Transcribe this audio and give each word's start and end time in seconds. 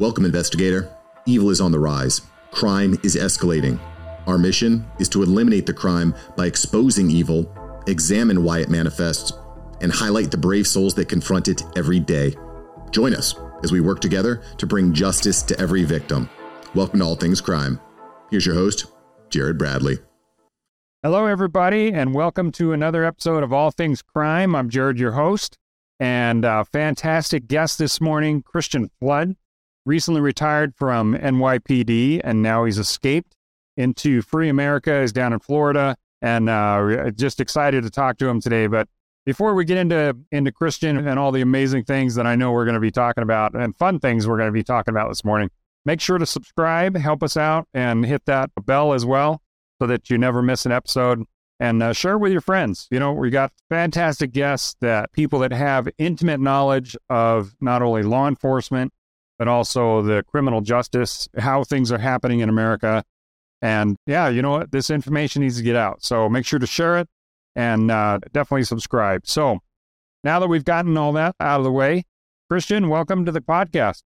Welcome, 0.00 0.24
investigator. 0.24 0.90
Evil 1.26 1.50
is 1.50 1.60
on 1.60 1.72
the 1.72 1.78
rise. 1.78 2.22
Crime 2.52 2.98
is 3.02 3.16
escalating. 3.16 3.78
Our 4.26 4.38
mission 4.38 4.86
is 4.98 5.10
to 5.10 5.22
eliminate 5.22 5.66
the 5.66 5.74
crime 5.74 6.14
by 6.38 6.46
exposing 6.46 7.10
evil, 7.10 7.54
examine 7.86 8.42
why 8.42 8.60
it 8.60 8.70
manifests, 8.70 9.34
and 9.82 9.92
highlight 9.92 10.30
the 10.30 10.38
brave 10.38 10.66
souls 10.66 10.94
that 10.94 11.10
confront 11.10 11.48
it 11.48 11.62
every 11.76 12.00
day. 12.00 12.34
Join 12.92 13.12
us 13.12 13.34
as 13.62 13.72
we 13.72 13.82
work 13.82 14.00
together 14.00 14.40
to 14.56 14.66
bring 14.66 14.94
justice 14.94 15.42
to 15.42 15.60
every 15.60 15.84
victim. 15.84 16.30
Welcome 16.74 17.00
to 17.00 17.04
All 17.04 17.14
Things 17.14 17.42
Crime. 17.42 17.78
Here's 18.30 18.46
your 18.46 18.54
host, 18.54 18.86
Jared 19.28 19.58
Bradley. 19.58 19.98
Hello, 21.02 21.26
everybody, 21.26 21.92
and 21.92 22.14
welcome 22.14 22.52
to 22.52 22.72
another 22.72 23.04
episode 23.04 23.42
of 23.42 23.52
All 23.52 23.70
Things 23.70 24.00
Crime. 24.00 24.56
I'm 24.56 24.70
Jared, 24.70 24.98
your 24.98 25.12
host, 25.12 25.58
and 25.98 26.46
a 26.46 26.64
fantastic 26.64 27.48
guest 27.48 27.76
this 27.76 28.00
morning, 28.00 28.42
Kristian 28.42 28.88
Flood. 28.98 29.36
Recently 29.90 30.20
retired 30.20 30.72
from 30.76 31.16
NYPD, 31.16 32.20
and 32.22 32.40
now 32.44 32.64
he's 32.64 32.78
escaped 32.78 33.34
into 33.76 34.22
Free 34.22 34.48
America. 34.48 35.00
He's 35.00 35.10
down 35.10 35.32
in 35.32 35.40
Florida, 35.40 35.96
and 36.22 36.48
uh, 36.48 37.10
just 37.10 37.40
excited 37.40 37.82
to 37.82 37.90
talk 37.90 38.16
to 38.18 38.28
him 38.28 38.40
today. 38.40 38.68
But 38.68 38.86
before 39.26 39.52
we 39.52 39.64
get 39.64 39.78
into 39.78 40.16
into 40.30 40.52
Kristian 40.52 41.04
and 41.04 41.18
all 41.18 41.32
the 41.32 41.40
amazing 41.40 41.82
things 41.82 42.14
that 42.14 42.24
I 42.24 42.36
know 42.36 42.52
we're 42.52 42.66
going 42.66 42.76
to 42.76 42.80
be 42.80 42.92
talking 42.92 43.22
about 43.22 43.56
and 43.56 43.76
fun 43.76 43.98
things 43.98 44.28
we're 44.28 44.36
going 44.36 44.46
to 44.46 44.52
be 44.52 44.62
talking 44.62 44.94
about 44.94 45.08
this 45.08 45.24
morning, 45.24 45.50
make 45.84 46.00
sure 46.00 46.18
to 46.18 46.26
subscribe, 46.26 46.96
help 46.96 47.24
us 47.24 47.36
out, 47.36 47.66
and 47.74 48.06
hit 48.06 48.26
that 48.26 48.50
bell 48.64 48.92
as 48.92 49.04
well 49.04 49.42
so 49.80 49.88
that 49.88 50.08
you 50.08 50.18
never 50.18 50.40
miss 50.40 50.64
an 50.64 50.70
episode. 50.70 51.24
And 51.58 51.82
uh, 51.82 51.94
share 51.94 52.16
with 52.16 52.30
your 52.30 52.42
friends. 52.42 52.86
You 52.92 53.00
know, 53.00 53.12
we 53.12 53.28
got 53.30 53.50
fantastic 53.68 54.30
guests 54.30 54.76
that 54.82 55.12
people 55.12 55.40
that 55.40 55.52
have 55.52 55.88
intimate 55.98 56.38
knowledge 56.38 56.96
of 57.08 57.56
not 57.60 57.82
only 57.82 58.04
law 58.04 58.28
enforcement, 58.28 58.92
but 59.40 59.48
also 59.48 60.02
the 60.02 60.22
criminal 60.24 60.60
justice, 60.60 61.26
how 61.38 61.64
things 61.64 61.90
are 61.90 61.96
happening 61.96 62.40
in 62.40 62.50
America. 62.50 63.02
And 63.62 63.96
yeah, 64.06 64.28
you 64.28 64.42
know 64.42 64.50
what? 64.50 64.70
This 64.70 64.90
information 64.90 65.40
needs 65.40 65.56
to 65.56 65.62
get 65.62 65.76
out. 65.76 66.04
So 66.04 66.28
make 66.28 66.44
sure 66.44 66.58
to 66.58 66.66
share 66.66 66.98
it 66.98 67.08
and 67.56 67.90
uh, 67.90 68.18
definitely 68.34 68.64
subscribe. 68.64 69.26
So 69.26 69.60
now 70.22 70.40
that 70.40 70.48
we've 70.48 70.64
gotten 70.64 70.94
all 70.98 71.14
that 71.14 71.36
out 71.40 71.58
of 71.58 71.64
the 71.64 71.72
way, 71.72 72.04
Kristian, 72.52 72.90
welcome 72.90 73.24
to 73.24 73.32
the 73.32 73.40
podcast. 73.40 74.02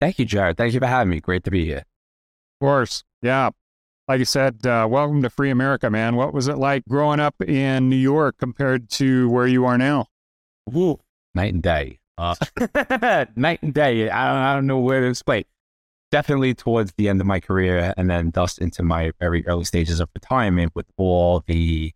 Thank 0.00 0.20
you, 0.20 0.24
Jared. 0.24 0.56
Thank 0.56 0.72
you 0.72 0.78
for 0.78 0.86
having 0.86 1.10
me. 1.10 1.18
Great 1.18 1.42
to 1.42 1.50
be 1.50 1.64
here. 1.64 1.78
Of 1.78 2.60
course. 2.60 3.02
Yeah. 3.20 3.50
Like 4.06 4.20
you 4.20 4.24
said, 4.24 4.64
uh, 4.64 4.86
welcome 4.88 5.20
to 5.22 5.30
Free 5.30 5.50
America, 5.50 5.90
man. 5.90 6.14
What 6.14 6.32
was 6.32 6.46
it 6.46 6.58
like 6.58 6.84
growing 6.88 7.18
up 7.18 7.34
in 7.42 7.88
New 7.88 7.96
York 7.96 8.36
compared 8.38 8.88
to 8.90 9.28
where 9.30 9.48
you 9.48 9.64
are 9.64 9.76
now? 9.76 10.06
Woo. 10.64 11.00
Night 11.34 11.54
and 11.54 11.62
day. 11.62 11.98
Uh, 12.18 12.34
night 13.36 13.62
and 13.62 13.72
day. 13.72 14.10
I 14.10 14.26
don't, 14.26 14.42
I 14.42 14.54
don't 14.54 14.66
know 14.66 14.80
where 14.80 15.00
to 15.00 15.06
explain. 15.08 15.44
Definitely 16.10 16.54
towards 16.54 16.92
the 16.96 17.08
end 17.08 17.20
of 17.20 17.26
my 17.26 17.38
career 17.38 17.94
and 17.96 18.10
then 18.10 18.30
thus 18.30 18.58
into 18.58 18.82
my 18.82 19.12
very 19.20 19.46
early 19.46 19.64
stages 19.64 20.00
of 20.00 20.08
retirement 20.14 20.72
with 20.74 20.86
all 20.96 21.44
the 21.46 21.92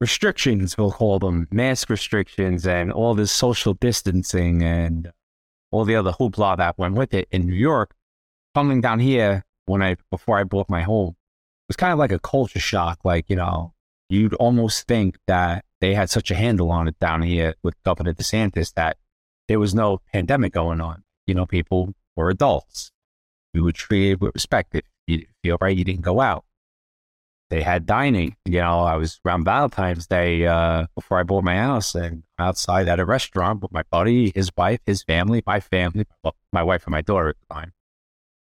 restrictions, 0.00 0.78
we'll 0.78 0.92
call 0.92 1.18
them 1.18 1.48
mask 1.50 1.90
restrictions 1.90 2.66
and 2.66 2.92
all 2.92 3.14
this 3.14 3.32
social 3.32 3.74
distancing 3.74 4.62
and 4.62 5.12
all 5.70 5.84
the 5.84 5.96
other 5.96 6.12
hoopla 6.12 6.56
that 6.56 6.78
went 6.78 6.94
with 6.94 7.12
it 7.12 7.28
in 7.30 7.46
New 7.46 7.54
York. 7.54 7.94
Coming 8.54 8.80
down 8.80 9.00
here 9.00 9.44
when 9.66 9.82
I 9.82 9.96
before 10.10 10.38
I 10.38 10.44
bought 10.44 10.70
my 10.70 10.82
home 10.82 11.16
was 11.68 11.76
kind 11.76 11.92
of 11.92 11.98
like 11.98 12.12
a 12.12 12.18
culture 12.18 12.60
shock. 12.60 13.00
Like 13.04 13.26
you 13.28 13.36
know, 13.36 13.74
you'd 14.08 14.34
almost 14.34 14.86
think 14.86 15.18
that 15.26 15.64
they 15.80 15.94
had 15.94 16.10
such 16.10 16.30
a 16.30 16.34
handle 16.34 16.70
on 16.70 16.88
it 16.88 16.98
down 16.98 17.22
here 17.22 17.54
with 17.62 17.80
Governor 17.84 18.14
DeSantis 18.14 18.72
that 18.74 18.96
there 19.48 19.58
was 19.58 19.74
no 19.74 20.00
pandemic 20.12 20.52
going 20.52 20.80
on. 20.80 21.02
You 21.26 21.34
know, 21.34 21.46
people 21.46 21.94
were 22.16 22.30
adults. 22.30 22.92
We 23.54 23.60
were 23.60 23.72
treated 23.72 24.20
with 24.20 24.34
respect. 24.34 24.74
If 24.74 24.84
you 25.06 25.26
feel 25.42 25.56
right, 25.60 25.76
you 25.76 25.84
didn't 25.84 26.02
go 26.02 26.20
out. 26.20 26.44
They 27.50 27.62
had 27.62 27.86
dining. 27.86 28.36
You 28.44 28.60
know, 28.60 28.80
I 28.80 28.96
was 28.96 29.20
around 29.24 29.44
Valentine's 29.44 30.06
Day 30.06 30.46
uh, 30.46 30.86
before 30.94 31.18
I 31.18 31.22
bought 31.22 31.44
my 31.44 31.56
house 31.56 31.94
and 31.94 32.24
outside 32.38 32.88
at 32.88 33.00
a 33.00 33.06
restaurant 33.06 33.62
with 33.62 33.72
my 33.72 33.84
buddy, 33.90 34.32
his 34.34 34.50
wife, 34.56 34.80
his 34.84 35.02
family, 35.02 35.42
my 35.46 35.60
family, 35.60 36.04
well, 36.22 36.36
my 36.52 36.62
wife 36.62 36.84
and 36.84 36.92
my 36.92 37.00
daughter 37.00 37.30
at 37.30 37.36
the 37.40 37.54
time. 37.54 37.72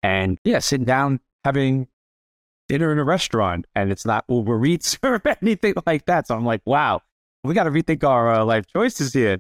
And 0.04 0.38
yeah, 0.44 0.60
sitting 0.60 0.86
down 0.86 1.22
having 1.46 1.88
dinner 2.68 2.92
in 2.92 3.00
a 3.00 3.04
restaurant 3.06 3.66
and 3.74 3.92
it's 3.92 4.06
not 4.06 4.26
Uber 4.28 4.66
Eats 4.66 5.00
or 5.04 5.22
anything 5.42 5.76
like 5.86 6.06
that. 6.06 6.28
So 6.28 6.36
I'm 6.36 6.46
like, 6.46 6.62
wow, 6.66 7.02
we 7.46 7.54
got 7.54 7.64
to 7.64 7.72
rethink 7.72 8.04
our 8.04 8.30
uh, 8.34 8.46
life 8.46 8.66
choices 8.68 9.14
here. 9.14 9.40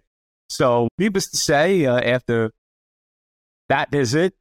So, 0.50 0.88
needless 0.97 1.30
to 1.31 1.38
say, 1.38 1.85
uh, 1.85 2.00
after 2.00 2.52
that 3.69 3.91
visit, 3.91 4.34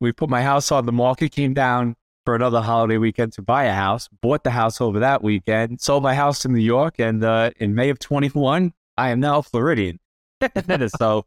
we 0.00 0.12
put 0.12 0.28
my 0.28 0.42
house 0.42 0.72
on 0.72 0.86
the 0.86 0.92
market, 0.92 1.30
came 1.30 1.54
down 1.54 1.96
for 2.24 2.34
another 2.34 2.60
holiday 2.60 2.96
weekend 2.96 3.32
to 3.34 3.42
buy 3.42 3.64
a 3.64 3.72
house, 3.72 4.08
bought 4.20 4.44
the 4.44 4.50
house 4.50 4.80
over 4.80 4.98
that 5.00 5.22
weekend, 5.22 5.80
sold 5.80 6.02
my 6.02 6.14
house 6.14 6.44
in 6.44 6.52
New 6.52 6.60
York, 6.60 6.98
and 6.98 7.22
uh, 7.22 7.50
in 7.58 7.74
May 7.74 7.90
of 7.90 7.98
21, 7.98 8.72
I 8.96 9.10
am 9.10 9.20
now 9.20 9.42
Floridian. 9.42 10.00
so, 10.98 11.26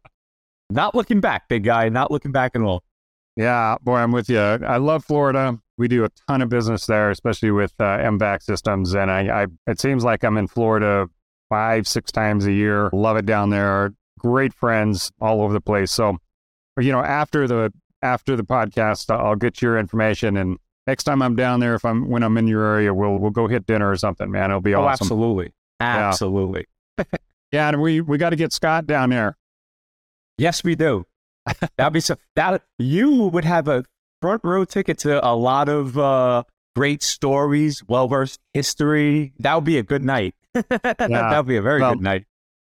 not 0.70 0.94
looking 0.94 1.20
back, 1.20 1.48
big 1.48 1.64
guy, 1.64 1.88
not 1.88 2.10
looking 2.10 2.32
back 2.32 2.54
at 2.54 2.60
all. 2.62 2.82
Yeah, 3.36 3.76
boy, 3.82 3.96
I'm 3.96 4.12
with 4.12 4.28
you. 4.28 4.40
I 4.40 4.78
love 4.78 5.04
Florida. 5.04 5.58
We 5.78 5.86
do 5.88 6.04
a 6.04 6.08
ton 6.26 6.42
of 6.42 6.48
business 6.48 6.86
there, 6.86 7.10
especially 7.10 7.52
with 7.52 7.72
uh, 7.78 7.84
HVAC 7.84 8.42
systems, 8.42 8.94
and 8.94 9.10
I, 9.10 9.44
I 9.44 9.46
it 9.68 9.80
seems 9.80 10.04
like 10.04 10.24
I'm 10.24 10.36
in 10.36 10.48
Florida 10.48 11.08
five, 11.48 11.86
six 11.86 12.10
times 12.10 12.46
a 12.46 12.52
year. 12.52 12.90
Love 12.92 13.16
it 13.16 13.26
down 13.26 13.50
there 13.50 13.94
great 14.18 14.52
friends 14.52 15.12
all 15.20 15.42
over 15.42 15.52
the 15.52 15.60
place. 15.60 15.90
So, 15.90 16.18
you 16.78 16.92
know, 16.92 17.02
after 17.02 17.46
the 17.46 17.72
after 18.02 18.36
the 18.36 18.44
podcast, 18.44 19.10
I'll 19.10 19.36
get 19.36 19.62
your 19.62 19.78
information, 19.78 20.36
and 20.36 20.58
next 20.86 21.04
time 21.04 21.22
I'm 21.22 21.36
down 21.36 21.60
there, 21.60 21.74
if 21.74 21.84
I'm 21.84 22.08
when 22.08 22.22
I'm 22.22 22.36
in 22.36 22.46
your 22.46 22.64
area, 22.64 22.92
we'll 22.92 23.18
we'll 23.18 23.30
go 23.30 23.46
hit 23.46 23.66
dinner 23.66 23.90
or 23.90 23.96
something. 23.96 24.30
Man, 24.30 24.50
it'll 24.50 24.60
be 24.60 24.74
oh, 24.74 24.82
awesome. 24.82 25.04
Absolutely, 25.04 25.52
absolutely. 25.80 26.66
Yeah, 26.98 27.04
yeah 27.52 27.68
and 27.68 27.82
we 27.82 28.00
we 28.00 28.18
got 28.18 28.30
to 28.30 28.36
get 28.36 28.52
Scott 28.52 28.86
down 28.86 29.10
there. 29.10 29.36
Yes, 30.36 30.62
we 30.62 30.74
do. 30.74 31.04
That'd 31.76 31.92
be 31.92 32.00
so. 32.00 32.16
That 32.36 32.62
you 32.78 33.26
would 33.28 33.44
have 33.44 33.68
a 33.68 33.84
front 34.20 34.42
row 34.44 34.64
ticket 34.64 34.98
to 34.98 35.26
a 35.26 35.34
lot 35.34 35.68
of 35.68 35.98
uh, 35.98 36.44
great 36.76 37.02
stories, 37.02 37.82
well 37.88 38.08
versed 38.08 38.40
history. 38.54 39.32
That 39.38 39.54
would 39.54 39.64
be 39.64 39.78
a 39.78 39.82
good 39.82 40.04
night. 40.04 40.34
yeah. 40.54 40.62
that 40.70 41.36
would 41.36 41.48
be 41.48 41.56
a 41.56 41.62
very 41.62 41.80
well, 41.80 41.94
good 41.94 42.02
night. 42.02 42.26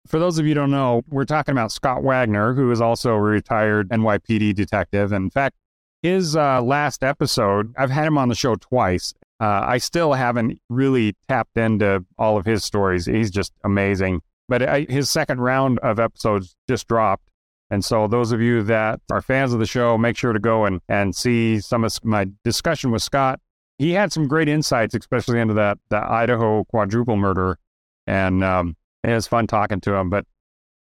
For 0.07 0.19
those 0.19 0.39
of 0.39 0.47
you 0.47 0.53
don't 0.53 0.71
know, 0.71 1.03
we're 1.09 1.25
talking 1.25 1.51
about 1.51 1.71
Scott 1.71 2.03
Wagner, 2.03 2.53
who 2.53 2.71
is 2.71 2.81
also 2.81 3.11
a 3.11 3.21
retired 3.21 3.89
NYPD 3.89 4.55
detective. 4.55 5.11
In 5.11 5.29
fact, 5.29 5.55
his 6.01 6.35
uh, 6.35 6.61
last 6.61 7.03
episode, 7.03 7.73
I've 7.77 7.91
had 7.91 8.07
him 8.07 8.17
on 8.17 8.29
the 8.29 8.35
show 8.35 8.55
twice. 8.55 9.13
Uh, 9.41 9.63
I 9.65 9.77
still 9.77 10.13
haven't 10.13 10.59
really 10.69 11.15
tapped 11.27 11.57
into 11.57 12.05
all 12.17 12.37
of 12.37 12.45
his 12.45 12.63
stories. 12.63 13.05
He's 13.05 13.31
just 13.31 13.53
amazing. 13.63 14.21
But 14.47 14.63
I, 14.63 14.81
his 14.89 15.09
second 15.09 15.39
round 15.41 15.79
of 15.79 15.99
episodes 15.99 16.55
just 16.67 16.87
dropped. 16.87 17.29
And 17.69 17.85
so, 17.85 18.07
those 18.07 18.31
of 18.31 18.41
you 18.41 18.63
that 18.63 18.99
are 19.11 19.21
fans 19.21 19.53
of 19.53 19.59
the 19.59 19.67
show, 19.67 19.97
make 19.97 20.17
sure 20.17 20.33
to 20.33 20.39
go 20.39 20.65
and, 20.65 20.81
and 20.89 21.15
see 21.15 21.59
some 21.59 21.83
of 21.83 22.03
my 22.03 22.27
discussion 22.43 22.89
with 22.89 23.03
Scott. 23.03 23.39
He 23.77 23.91
had 23.91 24.11
some 24.11 24.27
great 24.27 24.49
insights, 24.49 24.95
especially 24.95 25.39
into 25.39 25.53
that, 25.53 25.77
that 25.89 26.09
Idaho 26.09 26.63
quadruple 26.65 27.15
murder. 27.15 27.59
And 28.07 28.43
um, 28.43 28.75
it 29.03 29.13
was 29.13 29.27
fun 29.27 29.47
talking 29.47 29.79
to 29.81 29.93
him, 29.93 30.09
but 30.09 30.25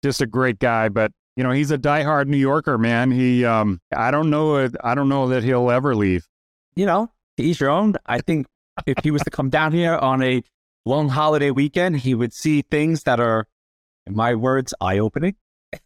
just 0.03 0.21
a 0.21 0.27
great 0.27 0.59
guy. 0.59 0.89
But 0.89 1.13
you 1.37 1.43
know, 1.43 1.51
he's 1.51 1.71
a 1.71 1.79
diehard 1.79 2.27
New 2.27 2.37
Yorker, 2.37 2.77
man. 2.77 3.11
He, 3.11 3.45
um, 3.45 3.81
I 3.95 4.11
don't 4.11 4.29
know, 4.29 4.69
I 4.83 4.95
don't 4.95 5.09
know 5.09 5.29
that 5.29 5.43
he'll 5.43 5.71
ever 5.71 5.95
leave. 5.95 6.27
You 6.77 6.87
know, 6.87 7.11
he's 7.37 7.61
your 7.61 7.71
own. 7.71 7.95
I 8.07 8.21
think 8.21 8.47
if 8.87 9.03
he 9.03 9.11
was 9.11 9.23
to 9.23 9.31
come 9.31 9.51
down 9.51 9.73
here 9.73 9.97
on 9.97 10.23
a 10.23 10.43
long 10.85 11.09
holiday 11.09 11.51
weekend, 11.51 12.01
he 12.01 12.15
would 12.15 12.33
see 12.33 12.63
things 12.63 13.05
that 13.05 13.21
are, 13.21 13.47
in 14.07 14.15
my 14.15 14.35
words, 14.35 14.75
eye 14.81 14.99
opening. 14.99 15.37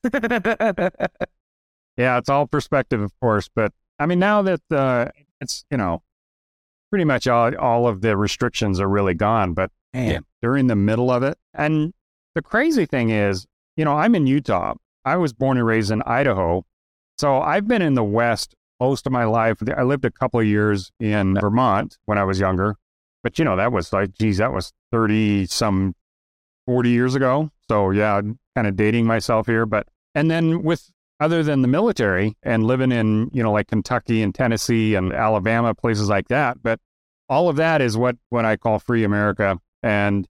yeah, 0.12 2.18
it's 2.18 2.28
all 2.28 2.46
perspective, 2.46 3.00
of 3.00 3.18
course. 3.20 3.48
But 3.54 3.72
I 3.98 4.06
mean, 4.06 4.18
now 4.18 4.42
that 4.42 4.60
uh, 4.70 5.08
it's 5.40 5.64
you 5.70 5.76
know, 5.76 6.02
pretty 6.90 7.04
much 7.04 7.28
all 7.28 7.54
all 7.56 7.86
of 7.86 8.00
the 8.00 8.16
restrictions 8.16 8.80
are 8.80 8.88
really 8.88 9.14
gone. 9.14 9.52
But 9.52 9.70
man, 9.92 10.24
during 10.42 10.66
the 10.66 10.76
middle 10.76 11.10
of 11.10 11.22
it, 11.22 11.38
and 11.54 11.92
the 12.36 12.42
crazy 12.42 12.84
thing 12.84 13.08
is, 13.08 13.46
you 13.76 13.84
know, 13.84 13.94
I'm 13.94 14.14
in 14.14 14.26
Utah. 14.26 14.74
I 15.06 15.16
was 15.16 15.32
born 15.32 15.56
and 15.56 15.66
raised 15.66 15.90
in 15.90 16.02
Idaho. 16.02 16.64
So 17.16 17.40
I've 17.40 17.66
been 17.66 17.80
in 17.80 17.94
the 17.94 18.04
West 18.04 18.54
most 18.78 19.06
of 19.06 19.12
my 19.12 19.24
life. 19.24 19.56
I 19.74 19.82
lived 19.82 20.04
a 20.04 20.10
couple 20.10 20.38
of 20.38 20.46
years 20.46 20.92
in 21.00 21.34
Vermont 21.40 21.96
when 22.04 22.18
I 22.18 22.24
was 22.24 22.38
younger. 22.38 22.76
But, 23.22 23.38
you 23.38 23.44
know, 23.44 23.56
that 23.56 23.72
was 23.72 23.90
like, 23.90 24.12
geez, 24.12 24.36
that 24.36 24.52
was 24.52 24.70
30 24.92 25.46
some 25.46 25.94
40 26.66 26.90
years 26.90 27.14
ago. 27.14 27.50
So, 27.68 27.90
yeah, 27.90 28.20
kind 28.54 28.66
of 28.66 28.76
dating 28.76 29.06
myself 29.06 29.46
here. 29.46 29.64
But, 29.64 29.88
and 30.14 30.30
then 30.30 30.62
with 30.62 30.90
other 31.18 31.42
than 31.42 31.62
the 31.62 31.68
military 31.68 32.36
and 32.42 32.66
living 32.66 32.92
in, 32.92 33.30
you 33.32 33.42
know, 33.42 33.52
like 33.52 33.68
Kentucky 33.68 34.22
and 34.22 34.34
Tennessee 34.34 34.94
and 34.94 35.10
Alabama, 35.10 35.74
places 35.74 36.10
like 36.10 36.28
that. 36.28 36.62
But 36.62 36.80
all 37.30 37.48
of 37.48 37.56
that 37.56 37.80
is 37.80 37.96
what, 37.96 38.16
what 38.28 38.44
I 38.44 38.58
call 38.58 38.78
free 38.78 39.04
America. 39.04 39.58
And 39.82 40.28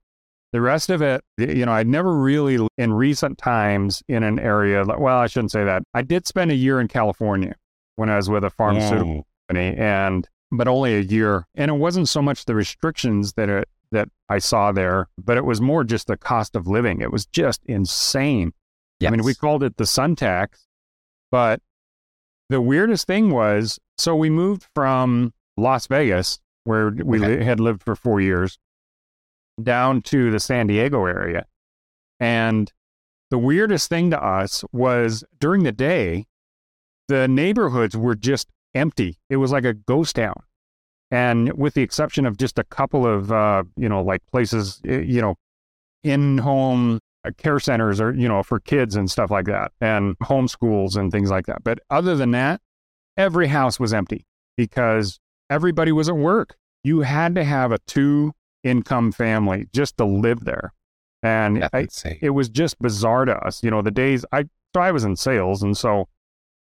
the 0.57 0.63
rest 0.63 0.89
of 0.89 1.03
it, 1.03 1.23
you 1.37 1.67
know, 1.67 1.73
I'd 1.73 1.87
never 1.87 2.17
really 2.17 2.67
in 2.79 2.95
recent 2.95 3.37
times 3.37 4.03
in 4.09 4.23
an 4.23 4.39
area, 4.39 4.85
well, 4.87 5.19
I 5.19 5.27
shouldn't 5.27 5.51
say 5.53 5.65
that. 5.65 5.83
I 5.93 6.01
did 6.01 6.27
spend 6.27 6.51
a 6.51 6.55
year 6.55 6.81
in 6.81 6.89
California. 6.89 7.55
when 7.97 8.09
I 8.09 8.17
was 8.17 8.31
with 8.31 8.43
a 8.43 8.49
pharmaceutical 8.51 9.27
company, 9.49 9.77
and 9.77 10.27
but 10.51 10.67
only 10.67 10.95
a 10.97 11.01
year. 11.01 11.47
And 11.55 11.71
it 11.71 11.75
wasn't 11.75 12.09
so 12.09 12.23
much 12.23 12.47
the 12.47 12.55
restrictions 12.55 13.35
that 13.35 13.49
it 13.51 13.69
that 13.93 14.09
I 14.31 14.39
saw 14.39 14.73
there, 14.73 15.09
but 15.19 15.37
it 15.37 15.45
was 15.45 15.61
more 15.61 15.85
just 15.85 16.07
the 16.07 16.17
cost 16.17 16.57
of 16.57 16.67
living. 16.67 17.01
It 17.03 17.13
was 17.13 17.27
just 17.27 17.61
insane. 17.67 18.53
Yes. 19.01 19.09
I 19.09 19.17
mean, 19.17 19.25
we 19.25 19.35
called 19.35 19.63
it 19.63 19.77
the 19.77 19.87
sun 19.87 20.17
tax, 20.17 20.67
but 21.31 21.61
the 22.49 22.61
weirdest 22.63 23.07
thing 23.07 23.31
was 23.31 23.79
so 23.99 24.17
we 24.17 24.31
moved 24.31 24.67
from 24.75 25.33
Las 25.59 25.87
Vegas, 25.87 26.41
where 26.65 26.91
we 26.91 27.19
Okay. 27.19 27.39
li- 27.39 27.45
had 27.45 27.61
lived 27.61 27.83
for 27.83 27.95
four 27.97 28.21
years, 28.21 28.59
down 29.63 30.03
to 30.03 30.31
the 30.31 30.41
San 30.41 30.67
Diego 30.67 31.05
area. 31.07 31.47
And 32.21 32.73
the 33.31 33.39
weirdest 33.39 33.89
thing 33.89 34.11
to 34.11 34.23
us 34.23 34.65
was 34.73 35.25
during 35.41 35.65
the 35.65 35.73
day, 35.73 36.27
the 37.09 37.29
neighborhoods 37.29 37.97
were 37.97 38.15
just 38.15 38.49
empty. 38.75 39.19
It 39.31 39.37
was 39.37 39.53
like 39.53 39.65
a 39.65 39.75
ghost 39.75 40.17
town. 40.17 40.43
And 41.11 41.53
with 41.53 41.75
the 41.75 41.83
exception 41.83 42.27
of 42.27 42.37
just 42.37 42.59
a 42.59 42.65
couple 42.65 43.07
of, 43.07 43.31
uh, 43.31 43.65
you 43.77 43.89
know, 43.89 44.03
like 44.03 44.23
places, 44.33 44.81
you 44.85 45.21
know, 45.21 45.37
in 46.03 46.39
home 46.39 46.99
care 47.39 47.59
centers 47.59 48.01
or, 48.01 48.15
you 48.15 48.29
know, 48.29 48.43
for 48.43 48.61
kids 48.61 48.97
and 48.97 49.11
stuff 49.11 49.31
like 49.31 49.47
that, 49.47 49.73
and 49.81 50.19
homeschools 50.19 50.97
and 50.97 51.11
things 51.11 51.31
like 51.31 51.47
that. 51.47 51.63
But 51.65 51.81
other 51.91 52.17
than 52.17 52.33
that, 52.33 52.61
every 53.17 53.49
house 53.49 53.81
was 53.81 53.93
empty 53.93 54.27
because 54.57 55.19
everybody 55.51 55.93
was 55.93 56.09
at 56.09 56.17
work. 56.17 56.57
You 56.85 57.01
had 57.01 57.35
to 57.35 57.45
have 57.45 57.73
a 57.73 57.79
two 57.87 58.33
income 58.67 59.13
family 59.13 59.69
just 59.73 59.97
to 59.99 60.05
live 60.05 60.45
there. 60.45 60.73
And 61.23 61.69
I, 61.73 61.87
it 62.21 62.31
was 62.31 62.49
just 62.49 62.79
bizarre 62.79 63.25
to 63.25 63.37
us. 63.39 63.63
You 63.63 63.71
know, 63.71 63.83
the 63.83 63.91
days 63.91 64.25
I 64.33 64.45
so 64.75 64.81
I 64.81 64.93
was 64.93 65.05
in 65.05 65.17
sales 65.17 65.63
and 65.63 65.77
so 65.77 66.09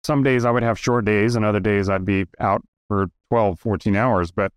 some 0.05 0.23
days 0.23 0.45
I 0.45 0.51
would 0.51 0.63
have 0.63 0.79
short 0.79 1.05
days 1.05 1.37
and 1.37 1.45
other 1.45 1.61
days 1.61 1.89
I'd 1.89 2.07
be 2.07 2.27
out 2.39 2.63
for 2.89 3.09
12, 3.31 3.61
14 3.61 3.95
hours, 3.95 4.31
but 4.31 4.53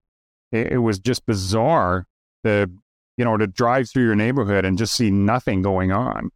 it, 0.51 0.73
it 0.73 0.77
was 0.77 0.99
just 0.99 1.25
bizarre 1.25 2.05
the 2.43 2.71
you 3.17 3.25
know 3.25 3.37
to 3.37 3.47
drive 3.47 3.89
through 3.89 4.05
your 4.05 4.15
neighborhood 4.15 4.65
and 4.65 4.77
just 4.77 4.93
see 4.93 5.11
nothing 5.11 5.61
going 5.61 5.91
on. 5.91 6.29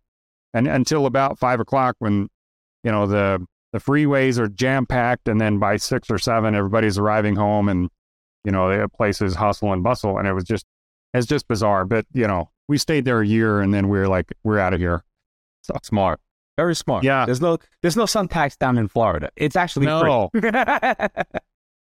And 0.53 0.67
until 0.67 1.05
about 1.05 1.39
five 1.39 1.59
o'clock 1.59 1.95
when, 1.99 2.27
you 2.83 2.91
know, 2.91 3.05
the 3.07 3.45
the 3.73 3.79
freeways 3.79 4.39
are 4.39 4.47
jam 4.47 4.85
packed 4.85 5.27
and 5.27 5.39
then 5.39 5.59
by 5.59 5.77
six 5.77 6.09
or 6.09 6.17
seven 6.17 6.55
everybody's 6.55 6.97
arriving 6.97 7.35
home 7.35 7.69
and 7.69 7.89
you 8.43 8.51
know, 8.51 8.69
the 8.69 8.87
place 8.87 9.21
is 9.21 9.35
hustle 9.35 9.73
and 9.73 9.83
bustle 9.83 10.17
and 10.17 10.27
it 10.27 10.33
was 10.33 10.43
just 10.43 10.65
it's 11.17 11.27
just 11.27 11.47
bizarre. 11.47 11.85
But, 11.85 12.05
you 12.13 12.27
know, 12.27 12.49
we 12.67 12.77
stayed 12.77 13.05
there 13.05 13.21
a 13.21 13.27
year 13.27 13.61
and 13.61 13.73
then 13.73 13.89
we 13.89 13.99
are 13.99 14.07
like, 14.07 14.31
we're 14.43 14.59
out 14.59 14.73
of 14.73 14.79
here. 14.79 15.03
So 15.63 15.73
smart. 15.83 16.19
Very 16.57 16.75
smart. 16.75 17.03
Yeah. 17.03 17.25
There's 17.25 17.41
no 17.41 17.57
there's 17.81 17.95
no 17.97 18.05
sun 18.05 18.27
tax 18.27 18.55
down 18.57 18.77
in 18.77 18.87
Florida. 18.87 19.29
It's 19.35 19.55
actually 19.55 19.85
No. 19.85 20.29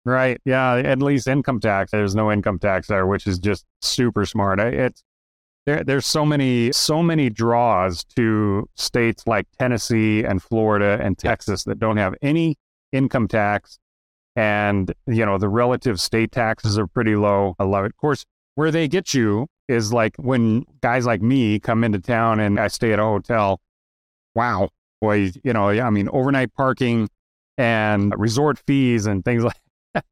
Right. 0.04 0.40
Yeah. 0.44 0.76
At 0.76 1.00
least 1.00 1.28
income 1.28 1.60
tax. 1.60 1.90
There's 1.90 2.14
no 2.14 2.32
income 2.32 2.58
tax 2.58 2.86
there, 2.88 3.06
which 3.06 3.26
is 3.26 3.38
just 3.38 3.66
super 3.82 4.24
smart. 4.24 4.58
I- 4.58 4.68
It's 4.68 5.02
there. 5.66 5.84
There's 5.84 6.06
so 6.06 6.24
many, 6.24 6.72
so 6.72 7.02
many 7.02 7.28
draws 7.28 8.04
to 8.16 8.68
states 8.74 9.26
like 9.26 9.46
Tennessee 9.58 10.24
and 10.24 10.42
Florida 10.42 10.98
and 11.02 11.18
Texas 11.18 11.64
that 11.64 11.78
don't 11.78 11.98
have 11.98 12.14
any 12.22 12.56
income 12.90 13.28
tax, 13.28 13.78
and 14.34 14.94
you 15.06 15.26
know 15.26 15.36
the 15.36 15.48
relative 15.50 16.00
state 16.00 16.32
taxes 16.32 16.78
are 16.78 16.86
pretty 16.86 17.14
low. 17.16 17.54
I 17.58 17.64
love 17.64 17.84
it. 17.84 17.88
Of 17.90 17.96
course, 17.98 18.24
where 18.58 18.72
they 18.72 18.88
get 18.88 19.14
you 19.14 19.46
is 19.68 19.92
like 19.92 20.16
when 20.16 20.64
guys 20.80 21.06
like 21.06 21.22
me 21.22 21.60
come 21.60 21.84
into 21.84 22.00
town 22.00 22.40
and 22.40 22.58
I 22.58 22.66
stay 22.66 22.92
at 22.92 22.98
a 22.98 23.04
hotel. 23.04 23.60
Wow, 24.34 24.70
boy, 25.00 25.30
you 25.44 25.52
know, 25.52 25.68
I 25.68 25.90
mean, 25.90 26.08
overnight 26.12 26.52
parking 26.54 27.08
and 27.56 28.12
resort 28.18 28.58
fees 28.66 29.06
and 29.06 29.24
things 29.24 29.44
like 29.94 30.04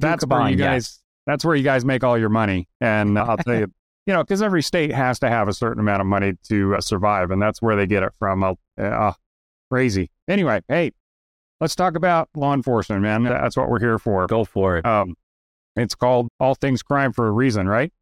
that's 0.00 0.26
where 0.26 0.48
you 0.48 0.56
guys 0.56 0.72
yes. 0.72 0.98
that's 1.26 1.44
where 1.44 1.54
you 1.54 1.62
guys 1.62 1.84
make 1.84 2.02
all 2.02 2.16
your 2.16 2.28
money 2.28 2.68
and 2.80 3.18
i'll 3.18 3.36
tell 3.36 3.54
you 3.54 3.66
you 4.06 4.14
know 4.14 4.22
because 4.22 4.40
every 4.40 4.62
state 4.62 4.92
has 4.92 5.18
to 5.18 5.28
have 5.28 5.48
a 5.48 5.52
certain 5.52 5.80
amount 5.80 6.00
of 6.00 6.06
money 6.06 6.32
to 6.44 6.76
uh, 6.76 6.80
survive 6.80 7.32
and 7.32 7.42
that's 7.42 7.60
where 7.60 7.74
they 7.74 7.86
get 7.86 8.04
it 8.04 8.12
from 8.18 8.44
uh, 8.44 8.54
uh, 8.78 9.12
crazy 9.68 10.10
anyway 10.28 10.60
hey 10.68 10.92
let's 11.60 11.74
talk 11.74 11.96
about 11.96 12.28
law 12.36 12.54
enforcement 12.54 13.02
man 13.02 13.24
that's 13.24 13.56
what 13.56 13.68
we're 13.68 13.80
here 13.80 13.98
for 13.98 14.26
Go 14.28 14.44
for 14.44 14.78
it. 14.78 14.86
um, 14.86 15.16
it's 15.76 15.94
called 15.94 16.28
all 16.40 16.54
things 16.54 16.82
crime 16.82 17.12
for 17.12 17.26
a 17.26 17.30
reason 17.32 17.68
right 17.68 17.92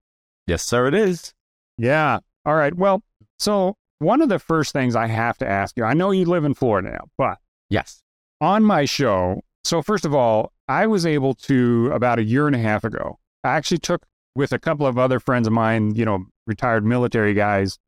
yes, 0.47 0.63
sir. 0.63 0.87
It 0.87 0.95
is. 0.95 1.33
yeah 1.77 2.19
all 2.47 2.55
right 2.55 2.75
well 2.75 3.03
so 3.39 3.77
one 3.99 4.23
of 4.23 4.29
the 4.29 4.39
first 4.39 4.73
things 4.73 4.95
i 4.97 5.07
have 5.07 5.37
to 5.39 5.47
ask 5.49 5.77
you 5.77 5.85
i 5.85 5.93
know 5.93 6.11
you 6.11 6.25
live 6.25 6.45
in 6.45 6.55
florida 6.55 6.91
now 6.91 7.05
but 7.19 7.39
Yes. 7.71 8.01
on 8.41 8.65
my 8.65 8.87
show. 8.87 9.43
So, 9.65 9.83
first 9.83 10.07
of 10.07 10.15
all, 10.15 10.53
I 10.69 10.87
was 10.87 11.05
able 11.05 11.35
to, 11.35 11.91
about 11.93 12.19
a 12.19 12.23
year 12.25 12.47
and 12.47 12.57
a 12.57 12.59
half 12.59 12.83
ago, 12.85 13.19
I 13.45 13.51
actually 13.57 13.79
took 13.79 14.07
with 14.35 14.53
a 14.53 14.59
couple 14.59 14.87
of 14.87 14.97
other 14.97 15.21
friends 15.21 15.47
of 15.47 15.53
mine, 15.53 15.95
you 15.95 16.07
know, 16.07 16.25
retired 16.47 16.87
military 16.87 17.35
guys, 17.35 17.79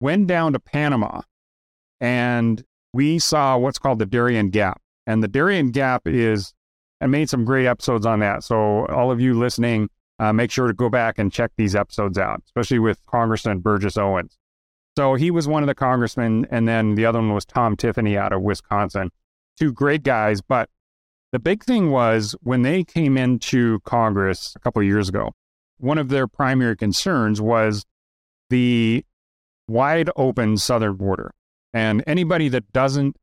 went 0.00 0.28
down 0.28 0.54
to 0.54 0.58
Panama 0.60 1.20
and 2.00 2.64
we 2.94 3.18
saw 3.18 3.58
what's 3.58 3.78
called 3.78 3.98
the 3.98 4.06
Darien 4.06 4.48
Gap. 4.48 4.80
And 5.06 5.22
the 5.22 5.28
Darien 5.28 5.70
Gap 5.72 6.06
is, 6.06 6.54
I 7.02 7.06
made 7.06 7.28
some 7.28 7.44
great 7.44 7.66
episodes 7.66 8.06
on 8.06 8.20
that. 8.20 8.44
So, 8.44 8.86
all 8.86 9.10
of 9.10 9.20
you 9.20 9.38
listening, 9.38 9.88
uh, 10.18 10.32
make 10.32 10.50
sure 10.50 10.68
to 10.68 10.72
go 10.72 10.88
back 10.88 11.18
and 11.18 11.32
check 11.32 11.50
these 11.56 11.74
episodes 11.74 12.16
out, 12.16 12.42
especially 12.46 12.78
with 12.78 13.04
Congressman 13.06 13.58
Burgess 13.58 13.96
Owens. 13.96 14.38
So, 14.96 15.14
he 15.14 15.30
was 15.30 15.48
one 15.48 15.62
of 15.62 15.66
the 15.66 15.74
congressmen, 15.74 16.46
and 16.50 16.68
then 16.68 16.94
the 16.94 17.04
other 17.06 17.18
one 17.18 17.34
was 17.34 17.44
Tom 17.44 17.76
Tiffany 17.76 18.16
out 18.16 18.32
of 18.32 18.42
Wisconsin 18.42 19.10
two 19.58 19.72
great 19.72 20.02
guys. 20.02 20.40
But 20.40 20.68
the 21.32 21.38
big 21.38 21.64
thing 21.64 21.90
was 21.90 22.34
when 22.42 22.62
they 22.62 22.84
came 22.84 23.16
into 23.16 23.80
Congress 23.80 24.54
a 24.56 24.58
couple 24.60 24.82
of 24.82 24.86
years 24.86 25.08
ago, 25.08 25.32
one 25.78 25.98
of 25.98 26.08
their 26.08 26.26
primary 26.26 26.76
concerns 26.76 27.40
was 27.40 27.84
the 28.50 29.04
wide 29.68 30.10
open 30.16 30.56
southern 30.56 30.96
border. 30.96 31.32
And 31.72 32.04
anybody 32.06 32.48
that 32.50 32.70
doesn't 32.72 33.16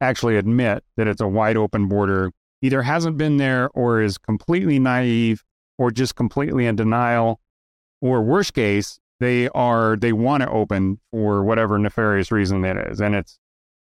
actually 0.00 0.36
admit 0.36 0.82
that 0.96 1.06
it's 1.06 1.20
a 1.20 1.28
wide 1.28 1.56
open 1.56 1.88
border 1.88 2.32
either 2.62 2.82
hasn't 2.82 3.18
been 3.18 3.36
there 3.36 3.68
or 3.74 4.00
is 4.00 4.16
completely 4.18 4.78
naive 4.78 5.44
or 5.78 5.90
just 5.90 6.14
completely 6.14 6.66
in 6.66 6.76
denial 6.76 7.40
or 8.00 8.22
worst 8.22 8.54
case 8.54 8.98
they 9.20 9.48
are 9.50 9.96
they 9.96 10.12
want 10.12 10.42
to 10.42 10.50
open 10.50 10.98
for 11.10 11.44
whatever 11.44 11.78
nefarious 11.78 12.32
reason 12.32 12.62
that 12.62 12.76
is 12.76 13.00
and 13.00 13.14
it's 13.14 13.38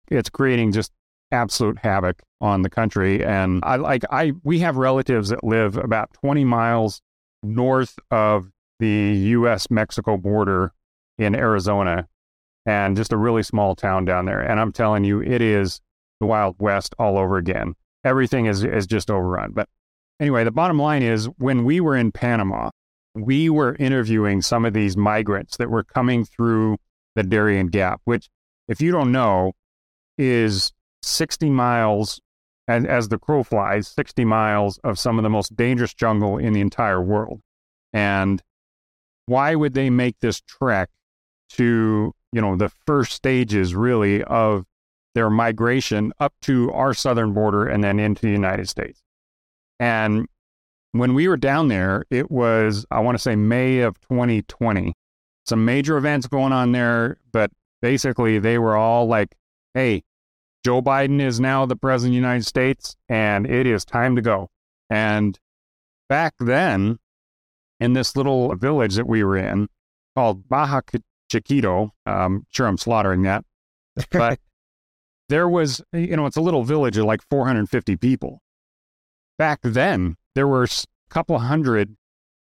it's 0.09 0.29
creating 0.29 0.71
just 0.71 0.91
absolute 1.33 1.79
havoc 1.79 2.21
on 2.39 2.61
the 2.61 2.69
country. 2.69 3.25
And 3.25 3.61
I 3.63 3.75
like 3.77 4.03
I 4.11 4.33
we 4.43 4.59
have 4.59 4.77
relatives 4.77 5.29
that 5.29 5.43
live 5.43 5.75
about 5.77 6.13
20 6.13 6.45
miles 6.45 7.01
north 7.41 7.97
of 8.11 8.49
the 8.79 9.13
US 9.37 9.69
Mexico 9.69 10.17
border 10.17 10.71
in 11.17 11.35
Arizona 11.35 12.07
and 12.65 12.95
just 12.95 13.11
a 13.11 13.17
really 13.17 13.43
small 13.43 13.75
town 13.75 14.05
down 14.05 14.25
there. 14.25 14.39
And 14.39 14.59
I'm 14.59 14.71
telling 14.71 15.03
you, 15.03 15.21
it 15.21 15.41
is 15.41 15.81
the 16.19 16.25
Wild 16.27 16.55
West 16.59 16.95
all 16.97 17.17
over 17.17 17.37
again. 17.37 17.75
Everything 18.03 18.45
is 18.45 18.63
is 18.63 18.87
just 18.87 19.09
overrun. 19.09 19.51
But 19.53 19.69
anyway, 20.19 20.43
the 20.43 20.51
bottom 20.51 20.79
line 20.79 21.03
is 21.03 21.25
when 21.37 21.63
we 21.65 21.79
were 21.79 21.95
in 21.95 22.11
Panama, 22.11 22.69
we 23.15 23.49
were 23.49 23.75
interviewing 23.75 24.41
some 24.41 24.65
of 24.65 24.73
these 24.73 24.97
migrants 24.97 25.57
that 25.57 25.69
were 25.69 25.83
coming 25.83 26.25
through 26.25 26.77
the 27.15 27.23
Darien 27.23 27.67
Gap, 27.67 28.01
which 28.05 28.29
if 28.67 28.81
you 28.81 28.91
don't 28.91 29.11
know, 29.11 29.53
is 30.17 30.71
60 31.01 31.49
miles, 31.49 32.21
and 32.67 32.87
as 32.87 33.09
the 33.09 33.17
crow 33.17 33.43
flies, 33.43 33.87
60 33.87 34.25
miles 34.25 34.79
of 34.83 34.97
some 34.97 35.19
of 35.19 35.23
the 35.23 35.29
most 35.29 35.55
dangerous 35.55 35.93
jungle 35.93 36.37
in 36.37 36.53
the 36.53 36.61
entire 36.61 37.01
world. 37.01 37.41
And 37.91 38.41
why 39.25 39.55
would 39.55 39.73
they 39.73 39.89
make 39.89 40.19
this 40.19 40.41
trek 40.41 40.89
to, 41.51 42.13
you 42.31 42.41
know, 42.41 42.55
the 42.55 42.71
first 42.85 43.13
stages 43.13 43.75
really 43.75 44.23
of 44.23 44.65
their 45.13 45.29
migration 45.29 46.13
up 46.19 46.33
to 46.43 46.71
our 46.71 46.93
southern 46.93 47.33
border 47.33 47.67
and 47.67 47.83
then 47.83 47.99
into 47.99 48.21
the 48.21 48.31
United 48.31 48.69
States? 48.69 49.01
And 49.79 50.27
when 50.91 51.13
we 51.13 51.27
were 51.27 51.37
down 51.37 51.67
there, 51.67 52.05
it 52.09 52.31
was, 52.31 52.85
I 52.91 52.99
want 52.99 53.15
to 53.17 53.21
say 53.21 53.35
May 53.35 53.79
of 53.79 53.99
2020. 54.01 54.93
Some 55.45 55.65
major 55.65 55.97
events 55.97 56.27
going 56.27 56.53
on 56.53 56.71
there, 56.71 57.17
but 57.31 57.51
basically 57.81 58.39
they 58.39 58.57
were 58.57 58.77
all 58.77 59.07
like, 59.07 59.35
hey, 59.73 60.03
Joe 60.63 60.81
Biden 60.81 61.19
is 61.19 61.39
now 61.39 61.65
the 61.65 61.75
president 61.75 62.11
of 62.11 62.13
the 62.13 62.27
United 62.27 62.45
States 62.45 62.95
and 63.09 63.45
it 63.45 63.67
is 63.67 63.83
time 63.83 64.15
to 64.15 64.21
go. 64.21 64.49
And 64.89 65.37
back 66.07 66.33
then, 66.39 66.99
in 67.79 67.93
this 67.93 68.15
little 68.15 68.55
village 68.55 68.95
that 68.95 69.07
we 69.07 69.23
were 69.23 69.35
in 69.35 69.67
called 70.15 70.47
Baja 70.47 70.81
Chiquito, 71.29 71.91
um, 72.05 72.45
sure 72.49 72.67
I'm 72.67 72.77
slaughtering 72.77 73.23
that, 73.23 73.43
but 74.11 74.39
there 75.29 75.47
was, 75.47 75.81
you 75.93 76.15
know, 76.15 76.25
it's 76.25 76.37
a 76.37 76.41
little 76.41 76.63
village 76.63 76.97
of 76.97 77.05
like 77.05 77.21
450 77.29 77.97
people. 77.97 78.41
Back 79.37 79.59
then, 79.63 80.15
there 80.35 80.47
were 80.47 80.63
a 80.63 80.69
couple 81.09 81.39
hundred 81.39 81.95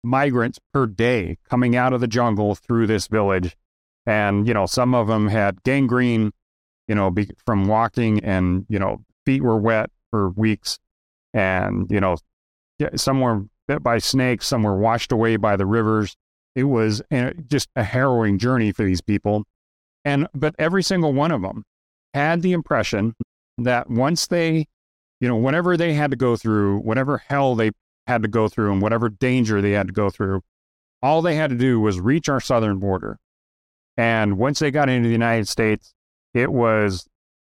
migrants 0.03 0.59
per 0.73 0.87
day 0.87 1.37
coming 1.49 1.75
out 1.75 1.93
of 1.93 2.01
the 2.01 2.07
jungle 2.07 2.55
through 2.55 2.87
this 2.87 3.07
village. 3.07 3.55
And, 4.05 4.47
you 4.47 4.53
know, 4.53 4.65
some 4.65 4.95
of 4.95 5.07
them 5.07 5.27
had 5.27 5.61
gangrene, 5.63 6.31
you 6.87 6.95
know, 6.95 7.11
be, 7.11 7.29
from 7.45 7.67
walking 7.67 8.23
and, 8.23 8.65
you 8.67 8.79
know, 8.79 9.03
feet 9.25 9.41
were 9.41 9.57
wet 9.57 9.89
for 10.09 10.29
weeks, 10.29 10.79
and 11.33 11.89
you 11.89 11.99
know, 11.99 12.17
some 12.95 13.21
were 13.21 13.45
bit 13.67 13.83
by 13.83 13.97
snakes, 13.97 14.47
some 14.47 14.63
were 14.63 14.77
washed 14.77 15.11
away 15.11 15.37
by 15.37 15.55
the 15.55 15.65
rivers. 15.65 16.15
It 16.55 16.65
was 16.65 17.01
eh, 17.11 17.31
just 17.47 17.69
a 17.75 17.83
harrowing 17.83 18.37
journey 18.37 18.71
for 18.71 18.83
these 18.83 19.01
people, 19.01 19.45
and 20.03 20.27
but 20.33 20.55
every 20.59 20.83
single 20.83 21.13
one 21.13 21.31
of 21.31 21.41
them 21.41 21.63
had 22.13 22.41
the 22.41 22.53
impression 22.53 23.15
that 23.57 23.89
once 23.89 24.27
they, 24.27 24.65
you 25.19 25.27
know, 25.27 25.35
whatever 25.35 25.77
they 25.77 25.93
had 25.93 26.11
to 26.11 26.17
go 26.17 26.35
through, 26.35 26.79
whatever 26.79 27.17
hell 27.17 27.55
they 27.55 27.71
had 28.07 28.21
to 28.23 28.27
go 28.27 28.47
through, 28.47 28.71
and 28.71 28.81
whatever 28.81 29.09
danger 29.09 29.61
they 29.61 29.71
had 29.71 29.87
to 29.87 29.93
go 29.93 30.09
through, 30.09 30.41
all 31.01 31.21
they 31.21 31.35
had 31.35 31.49
to 31.49 31.57
do 31.57 31.79
was 31.79 31.99
reach 31.99 32.29
our 32.29 32.39
southern 32.39 32.79
border. 32.79 33.17
And 33.97 34.37
once 34.37 34.59
they 34.59 34.71
got 34.71 34.89
into 34.89 35.07
the 35.07 35.13
United 35.13 35.47
States, 35.47 35.93
it 36.33 36.51
was, 36.51 37.07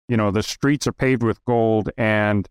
you 0.07 0.17
know, 0.17 0.31
the 0.31 0.43
streets 0.43 0.87
are 0.87 0.93
paved 0.93 1.23
with 1.23 1.43
gold 1.45 1.89
and 1.97 2.47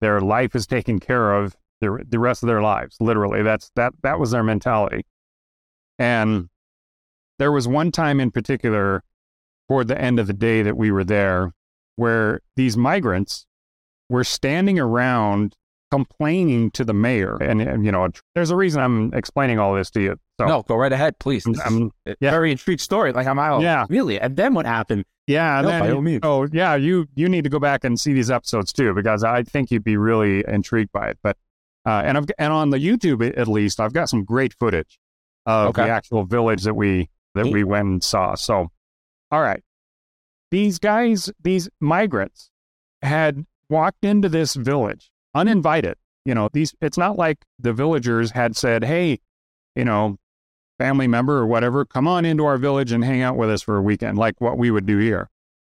their 0.00 0.20
life 0.20 0.54
is 0.54 0.66
taken 0.66 0.98
care 0.98 1.34
of 1.34 1.56
the, 1.80 2.04
the 2.08 2.18
rest 2.18 2.42
of 2.42 2.48
their 2.48 2.62
lives. 2.62 2.96
Literally, 3.00 3.42
that's 3.42 3.70
that 3.76 3.92
that 4.02 4.18
was 4.18 4.30
their 4.30 4.42
mentality. 4.42 5.04
And 5.98 6.48
there 7.38 7.52
was 7.52 7.68
one 7.68 7.92
time 7.92 8.20
in 8.20 8.30
particular 8.30 9.02
toward 9.68 9.88
the 9.88 10.00
end 10.00 10.18
of 10.18 10.26
the 10.26 10.32
day 10.32 10.62
that 10.62 10.76
we 10.76 10.90
were 10.90 11.04
there 11.04 11.52
where 11.96 12.40
these 12.56 12.76
migrants 12.76 13.46
were 14.08 14.24
standing 14.24 14.78
around 14.78 15.54
complaining 15.90 16.70
to 16.72 16.84
the 16.84 16.92
mayor. 16.92 17.36
And, 17.36 17.84
you 17.84 17.92
know, 17.92 18.08
there's 18.34 18.50
a 18.50 18.56
reason 18.56 18.82
I'm 18.82 19.12
explaining 19.14 19.58
all 19.58 19.74
this 19.74 19.90
to 19.92 20.00
you. 20.00 20.16
So, 20.40 20.46
no, 20.46 20.62
go 20.62 20.76
right 20.76 20.92
ahead, 20.92 21.18
please. 21.18 21.46
I'm, 21.64 21.90
yeah. 22.04 22.30
very 22.30 22.52
intrigued 22.52 22.80
story. 22.80 23.12
Like 23.12 23.26
I'm 23.26 23.38
out. 23.38 23.62
Yeah. 23.62 23.86
Really? 23.88 24.20
And 24.20 24.36
then 24.36 24.54
what 24.54 24.66
happened? 24.66 25.04
Yeah. 25.26 25.60
No, 25.60 25.68
then, 25.68 25.80
by 25.80 25.90
all 25.90 26.02
means. 26.02 26.20
Oh, 26.22 26.46
yeah. 26.52 26.74
You 26.74 27.06
you 27.14 27.28
need 27.28 27.44
to 27.44 27.50
go 27.50 27.58
back 27.58 27.84
and 27.84 27.98
see 27.98 28.12
these 28.12 28.30
episodes 28.30 28.72
too, 28.72 28.94
because 28.94 29.24
I 29.24 29.42
think 29.42 29.70
you'd 29.70 29.84
be 29.84 29.96
really 29.96 30.44
intrigued 30.46 30.92
by 30.92 31.08
it. 31.08 31.18
But 31.22 31.36
uh, 31.84 32.02
and 32.04 32.16
I've 32.16 32.26
and 32.38 32.52
on 32.52 32.70
the 32.70 32.78
YouTube 32.78 33.36
at 33.36 33.48
least, 33.48 33.80
I've 33.80 33.92
got 33.92 34.08
some 34.08 34.24
great 34.24 34.54
footage 34.54 34.98
of 35.46 35.70
okay. 35.70 35.84
the 35.84 35.90
actual 35.90 36.24
village 36.24 36.62
that 36.62 36.74
we 36.74 37.08
that 37.34 37.46
we 37.46 37.64
went 37.64 37.86
and 37.86 38.04
saw. 38.04 38.34
So, 38.36 38.70
all 39.30 39.42
right, 39.42 39.62
these 40.50 40.78
guys, 40.78 41.30
these 41.42 41.68
migrants, 41.80 42.50
had 43.02 43.44
walked 43.68 44.04
into 44.04 44.28
this 44.28 44.54
village 44.54 45.10
uninvited. 45.34 45.96
You 46.24 46.34
know, 46.34 46.48
these 46.52 46.74
it's 46.80 46.98
not 46.98 47.16
like 47.16 47.44
the 47.58 47.72
villagers 47.72 48.30
had 48.32 48.56
said, 48.56 48.84
"Hey, 48.84 49.20
you 49.76 49.84
know, 49.84 50.16
family 50.78 51.06
member 51.06 51.38
or 51.38 51.46
whatever, 51.46 51.84
come 51.84 52.06
on 52.06 52.24
into 52.24 52.44
our 52.44 52.58
village 52.58 52.92
and 52.92 53.04
hang 53.04 53.22
out 53.22 53.36
with 53.36 53.50
us 53.50 53.62
for 53.62 53.76
a 53.76 53.82
weekend," 53.82 54.18
like 54.18 54.40
what 54.40 54.58
we 54.58 54.70
would 54.70 54.86
do 54.86 54.98
here. 54.98 55.30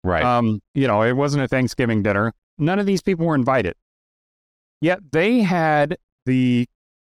Right. 0.05 0.25
Um, 0.25 0.61
you 0.75 0.87
know, 0.87 1.03
it 1.03 1.13
wasn't 1.13 1.45
a 1.45 1.49
Thanksgiving 1.49 2.03
dinner. 2.03 2.33
None 2.57 2.79
of 2.79 2.87
these 2.87 3.03
people 3.03 3.27
were 3.27 3.35
invited. 3.35 3.75
Yet 4.81 5.01
they 5.13 5.41
had 5.41 5.99
the 6.25 6.67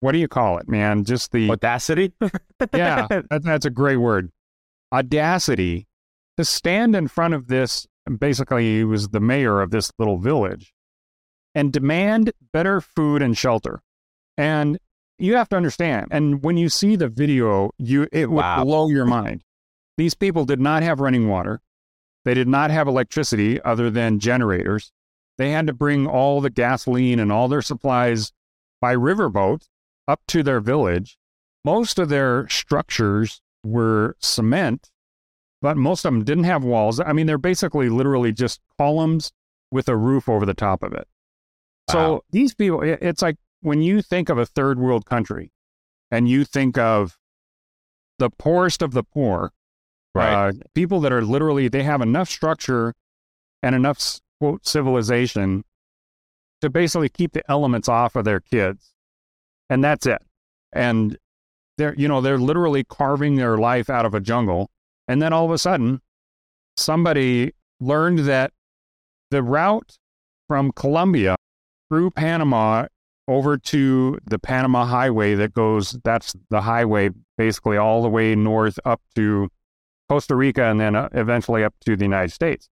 what 0.01 0.13
do 0.13 0.19
you 0.19 0.29
call 0.29 0.59
it, 0.59 0.69
man? 0.69 1.05
Just 1.05 1.31
the 1.33 1.51
audacity. 1.51 2.13
yeah, 2.75 3.07
that, 3.09 3.43
that's 3.43 3.67
a 3.67 3.71
great 3.71 3.99
word. 3.99 4.31
Audacity 4.93 5.87
to 6.41 6.45
stand 6.45 6.97
in 6.97 7.07
front 7.07 7.35
of 7.35 7.49
this. 7.49 7.87
Basically, 8.19 8.79
he 8.79 8.85
was 8.85 9.09
the 9.09 9.21
mayor 9.21 9.61
of 9.61 9.71
this 9.71 9.93
little 9.99 10.19
village 10.19 10.73
and 11.55 11.73
demand 11.73 12.33
better 12.53 12.81
food 12.81 13.21
and 13.21 13.37
shelter. 13.37 13.83
And 14.39 14.79
you 15.19 15.37
have 15.37 15.51
to 15.51 15.57
understand. 15.57 16.09
And 16.11 16.43
when 16.43 16.57
you 16.57 16.71
see 16.71 16.97
the 16.97 17.09
video, 17.09 17.73
you 17.77 18.09
it 18.11 18.31
would 18.31 18.45
blow 18.63 18.89
your 18.89 19.05
mind. 19.05 19.43
These 19.99 20.15
people 20.15 20.47
did 20.47 20.61
not 20.61 20.83
have 20.83 20.99
running 21.01 21.29
water. 21.29 21.61
They 22.25 22.33
did 22.33 22.49
not 22.49 22.71
have 22.71 22.89
electricity 22.89 23.61
other 23.61 23.91
than 23.91 24.19
generators. 24.19 24.93
They 25.37 25.51
had 25.51 25.67
to 25.67 25.75
bring 25.75 26.07
all 26.07 26.41
the 26.41 26.51
gasoline 26.51 27.19
and 27.19 27.31
all 27.31 27.49
their 27.49 27.63
supplies 27.63 28.33
by 28.81 28.95
riverboat 28.95 29.69
up 30.09 30.23
to 30.29 30.43
their 30.43 30.61
village. 30.61 31.19
Most 31.67 31.99
of 31.99 32.09
their 32.09 32.49
structures 32.49 33.43
were 33.63 34.17
cement, 34.21 34.91
but 35.63 35.77
most 35.77 36.05
of 36.05 36.13
them 36.13 36.25
didn't 36.25 36.45
have 36.45 36.65
walls. 36.65 37.01
I 37.01 37.13
mean, 37.13 37.27
they're 37.27 37.39
basically 37.39 37.89
literally 37.89 38.33
just 38.33 38.61
columns 38.79 39.33
with 39.71 39.89
a 39.89 39.97
roof 39.97 40.29
over 40.29 40.47
the 40.47 40.55
top 40.55 40.83
of 40.83 40.93
it. 40.93 41.07
So 41.91 42.25
these 42.31 42.55
people, 42.55 42.83
it's 42.83 43.23
like 43.23 43.37
when 43.63 43.83
you 43.83 44.01
think 44.01 44.29
of 44.29 44.39
a 44.39 44.47
third 44.47 44.79
world 44.79 45.07
country 45.07 45.51
and 46.11 46.29
you 46.29 46.45
think 46.45 46.79
of 46.79 47.19
the 48.19 48.31
poorest 48.31 48.83
of 48.83 48.93
the 48.93 49.03
poor, 49.03 49.53
right? 50.15 50.49
Uh, 50.49 50.53
people 50.75 51.01
that 51.01 51.13
are 51.13 51.23
literally, 51.23 51.69
they 51.69 51.83
have 51.83 52.01
enough 52.01 52.29
structure 52.29 52.95
and 53.63 53.75
enough, 53.75 54.21
quote, 54.41 54.67
civilization 54.67 55.65
to 56.61 56.71
basically 56.71 57.09
keep 57.09 57.33
the 57.33 57.43
elements 57.51 57.89
off 57.89 58.15
of 58.17 58.25
their 58.25 58.41
kids. 58.41 58.93
And 59.69 59.83
that's 59.83 60.07
it. 60.07 60.23
And 60.73 61.17
they're, 61.77 61.95
you 61.97 62.07
know, 62.07 62.21
they're 62.21 62.39
literally 62.39 62.85
carving 62.85 63.37
their 63.37 63.57
life 63.57 63.91
out 63.91 64.05
of 64.07 64.15
a 64.15 64.21
jungle. 64.21 64.71
And 65.11 65.21
then 65.21 65.33
all 65.33 65.45
of 65.45 65.51
a 65.51 65.59
sudden, 65.59 66.01
somebody 66.77 67.51
learned 67.81 68.21
that 68.21 68.53
the 69.33 69.43
route 69.43 69.99
from 70.47 70.71
Colombia 70.71 71.35
through 71.89 72.13
Panama 72.13 72.87
over 73.27 73.59
to 73.59 74.21
the 74.25 74.39
Panama 74.39 74.85
Highway 74.85 75.35
that 75.35 75.53
goes, 75.53 75.99
that's 76.05 76.37
the 76.51 76.61
highway 76.61 77.11
basically 77.37 77.77
all 77.77 78.05
the 78.05 78.09
way 78.09 78.37
north 78.37 78.79
up 78.85 79.01
to 79.17 79.49
Costa 80.09 80.37
Rica 80.37 80.67
and 80.67 80.81
then 80.81 80.95
uh, 80.95 81.09
eventually 81.11 81.65
up 81.65 81.75
to 81.87 81.97
the 81.97 82.05
United 82.05 82.33
States. 82.33 82.69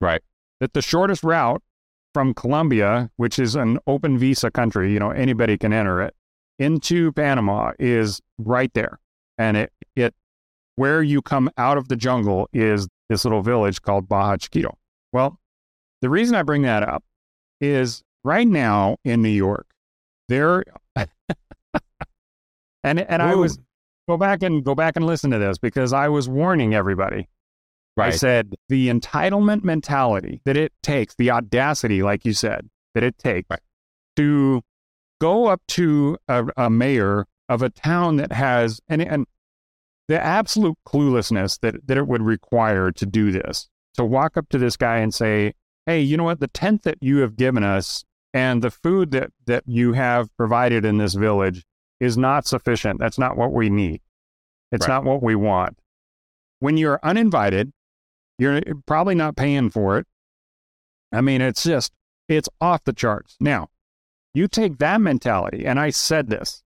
Right. 0.00 0.22
That 0.60 0.72
the 0.72 0.80
shortest 0.80 1.22
route 1.22 1.62
from 2.14 2.32
Colombia, 2.32 3.10
which 3.16 3.38
is 3.38 3.54
an 3.54 3.78
open 3.86 4.16
visa 4.16 4.50
country, 4.50 4.94
you 4.94 4.98
know, 4.98 5.10
anybody 5.10 5.58
can 5.58 5.74
enter 5.74 6.00
it, 6.00 6.14
into 6.58 7.12
Panama 7.12 7.72
is 7.78 8.22
right 8.38 8.72
there. 8.72 8.98
And 9.36 9.58
it, 9.58 9.72
it, 9.94 10.14
where 10.76 11.02
you 11.02 11.22
come 11.22 11.50
out 11.58 11.78
of 11.78 11.88
the 11.88 11.96
jungle 11.96 12.48
is 12.52 12.88
this 13.08 13.24
little 13.24 13.42
village 13.42 13.82
called 13.82 14.08
Baja 14.08 14.36
Chiquito. 14.36 14.76
Well, 15.12 15.38
the 16.00 16.10
reason 16.10 16.34
I 16.34 16.42
bring 16.42 16.62
that 16.62 16.82
up 16.82 17.04
is 17.60 18.02
right 18.24 18.46
now 18.46 18.96
in 19.04 19.22
New 19.22 19.28
York, 19.28 19.66
there, 20.28 20.64
and 20.96 21.06
and 22.84 23.22
Ooh. 23.22 23.24
I 23.24 23.34
was 23.34 23.58
go 24.08 24.16
back 24.16 24.42
and 24.42 24.64
go 24.64 24.74
back 24.74 24.96
and 24.96 25.06
listen 25.06 25.30
to 25.30 25.38
this 25.38 25.58
because 25.58 25.92
I 25.92 26.08
was 26.08 26.28
warning 26.28 26.74
everybody. 26.74 27.28
Right. 27.96 28.12
I 28.12 28.16
said 28.16 28.54
the 28.68 28.88
entitlement 28.88 29.64
mentality 29.64 30.40
that 30.44 30.56
it 30.56 30.72
takes, 30.82 31.14
the 31.16 31.30
audacity, 31.30 32.02
like 32.02 32.24
you 32.24 32.32
said, 32.32 32.68
that 32.94 33.02
it 33.02 33.18
takes 33.18 33.50
right. 33.50 33.60
to 34.16 34.62
go 35.20 35.46
up 35.46 35.60
to 35.68 36.16
a, 36.26 36.46
a 36.56 36.70
mayor 36.70 37.26
of 37.50 37.62
a 37.62 37.68
town 37.68 38.16
that 38.16 38.32
has 38.32 38.80
and 38.88 39.02
and 39.02 39.26
the 40.12 40.22
absolute 40.22 40.76
cluelessness 40.86 41.58
that 41.60 41.86
that 41.86 41.96
it 41.96 42.06
would 42.06 42.22
require 42.22 42.90
to 42.92 43.06
do 43.06 43.32
this 43.32 43.68
to 43.94 44.04
walk 44.04 44.36
up 44.36 44.48
to 44.50 44.58
this 44.58 44.76
guy 44.76 44.98
and 44.98 45.14
say 45.14 45.52
hey 45.86 46.00
you 46.00 46.16
know 46.16 46.24
what 46.24 46.40
the 46.40 46.48
tent 46.48 46.82
that 46.82 46.98
you 47.00 47.18
have 47.18 47.36
given 47.36 47.64
us 47.64 48.04
and 48.34 48.62
the 48.62 48.70
food 48.70 49.10
that, 49.10 49.30
that 49.46 49.64
you 49.66 49.92
have 49.92 50.34
provided 50.36 50.84
in 50.84 50.98
this 50.98 51.14
village 51.14 51.64
is 52.00 52.16
not 52.16 52.46
sufficient. 52.46 52.98
That's 52.98 53.18
not 53.18 53.36
what 53.36 53.52
we 53.52 53.68
need. 53.68 54.00
It's 54.70 54.88
right. 54.88 54.94
not 54.94 55.04
what 55.04 55.22
we 55.22 55.34
want. 55.34 55.78
When 56.60 56.76
you're 56.76 57.00
uninvited, 57.02 57.72
you're 58.38 58.60
probably 58.86 59.14
not 59.14 59.36
paying 59.36 59.70
for 59.70 59.98
it. 59.98 60.06
I 61.12 61.20
mean, 61.20 61.42
it's 61.42 61.62
just, 61.62 61.92
it's 62.28 62.48
off 62.60 62.84
the 62.84 62.92
charts. 62.92 63.36
Now, 63.38 63.68
you 64.32 64.48
take 64.48 64.78
that 64.78 65.00
mentality, 65.00 65.66
and 65.66 65.78
I 65.78 65.90
said 65.90 66.30
this 66.30 66.62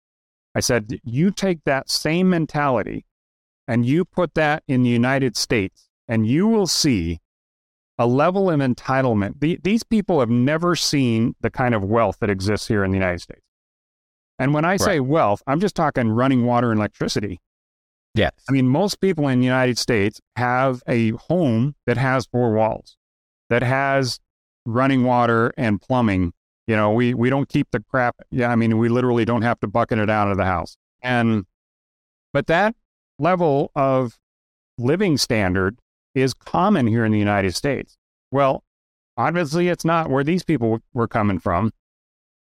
I 0.54 0.60
said, 0.60 1.00
you 1.02 1.32
take 1.32 1.64
that 1.64 1.90
same 1.90 2.30
mentality 2.30 3.06
and 3.66 3.86
you 3.86 4.04
put 4.04 4.34
that 4.34 4.62
in 4.68 4.82
the 4.82 4.90
United 4.90 5.36
States, 5.36 5.88
and 6.08 6.26
you 6.26 6.46
will 6.46 6.66
see 6.66 7.20
a 7.98 8.06
level 8.06 8.50
of 8.50 8.60
entitlement. 8.60 9.40
The, 9.40 9.58
these 9.62 9.84
people 9.84 10.20
have 10.20 10.30
never 10.30 10.74
seen 10.74 11.34
the 11.40 11.50
kind 11.50 11.74
of 11.74 11.84
wealth 11.84 12.18
that 12.20 12.30
exists 12.30 12.66
here 12.66 12.84
in 12.84 12.90
the 12.90 12.96
United 12.96 13.20
States. 13.20 13.42
And 14.38 14.52
when 14.52 14.64
I 14.64 14.76
say 14.76 14.98
wealth, 14.98 15.42
I'm 15.46 15.60
just 15.60 15.76
talking 15.76 16.08
running 16.08 16.44
water 16.44 16.72
and 16.72 16.80
electricity. 16.80 17.40
Yes. 18.14 18.32
I 18.48 18.52
mean, 18.52 18.68
most 18.68 19.00
people 19.00 19.28
in 19.28 19.38
the 19.38 19.46
United 19.46 19.78
States 19.78 20.20
have 20.36 20.82
a 20.88 21.10
home 21.10 21.76
that 21.86 21.96
has 21.96 22.26
four 22.26 22.52
walls, 22.52 22.96
that 23.48 23.62
has 23.62 24.18
running 24.66 25.04
water 25.04 25.52
and 25.56 25.80
plumbing. 25.80 26.32
You 26.66 26.74
know, 26.74 26.90
we, 26.92 27.14
we 27.14 27.30
don't 27.30 27.48
keep 27.48 27.68
the 27.70 27.80
crap. 27.80 28.16
Yeah. 28.30 28.50
I 28.50 28.56
mean, 28.56 28.78
we 28.78 28.88
literally 28.88 29.24
don't 29.24 29.42
have 29.42 29.60
to 29.60 29.68
bucket 29.68 29.98
it 29.98 30.10
out 30.10 30.30
of 30.30 30.36
the 30.36 30.44
house. 30.44 30.76
And, 31.00 31.44
but 32.32 32.46
that 32.48 32.74
level 33.18 33.70
of 33.74 34.18
living 34.78 35.16
standard 35.16 35.78
is 36.14 36.34
common 36.34 36.86
here 36.86 37.04
in 37.04 37.12
the 37.12 37.18
United 37.18 37.54
States. 37.54 37.96
Well, 38.30 38.64
obviously 39.16 39.68
it's 39.68 39.84
not 39.84 40.10
where 40.10 40.24
these 40.24 40.44
people 40.44 40.80
were 40.92 41.08
coming 41.08 41.38
from. 41.38 41.72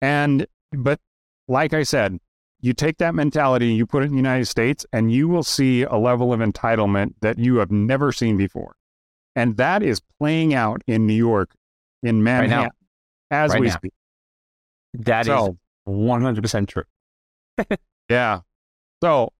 And, 0.00 0.46
but 0.72 1.00
like 1.48 1.74
I 1.74 1.82
said, 1.82 2.18
you 2.60 2.72
take 2.72 2.98
that 2.98 3.14
mentality, 3.14 3.72
you 3.72 3.86
put 3.86 4.02
it 4.02 4.06
in 4.06 4.12
the 4.12 4.16
United 4.16 4.46
States, 4.46 4.84
and 4.92 5.12
you 5.12 5.28
will 5.28 5.44
see 5.44 5.82
a 5.82 5.96
level 5.96 6.32
of 6.32 6.40
entitlement 6.40 7.14
that 7.20 7.38
you 7.38 7.56
have 7.56 7.70
never 7.70 8.10
seen 8.10 8.36
before. 8.36 8.74
And 9.36 9.56
that 9.58 9.82
is 9.82 10.00
playing 10.18 10.54
out 10.54 10.82
in 10.88 11.06
New 11.06 11.14
York, 11.14 11.52
in 12.02 12.24
Manhattan, 12.24 12.64
right 12.64 12.72
as 13.30 13.52
right 13.52 13.60
we 13.60 13.68
now. 13.68 13.74
speak. 13.74 13.92
That 14.94 15.26
so, 15.26 15.56
is 15.86 15.94
100% 15.94 16.66
true. 16.66 16.82
yeah. 18.08 18.40
So 19.00 19.32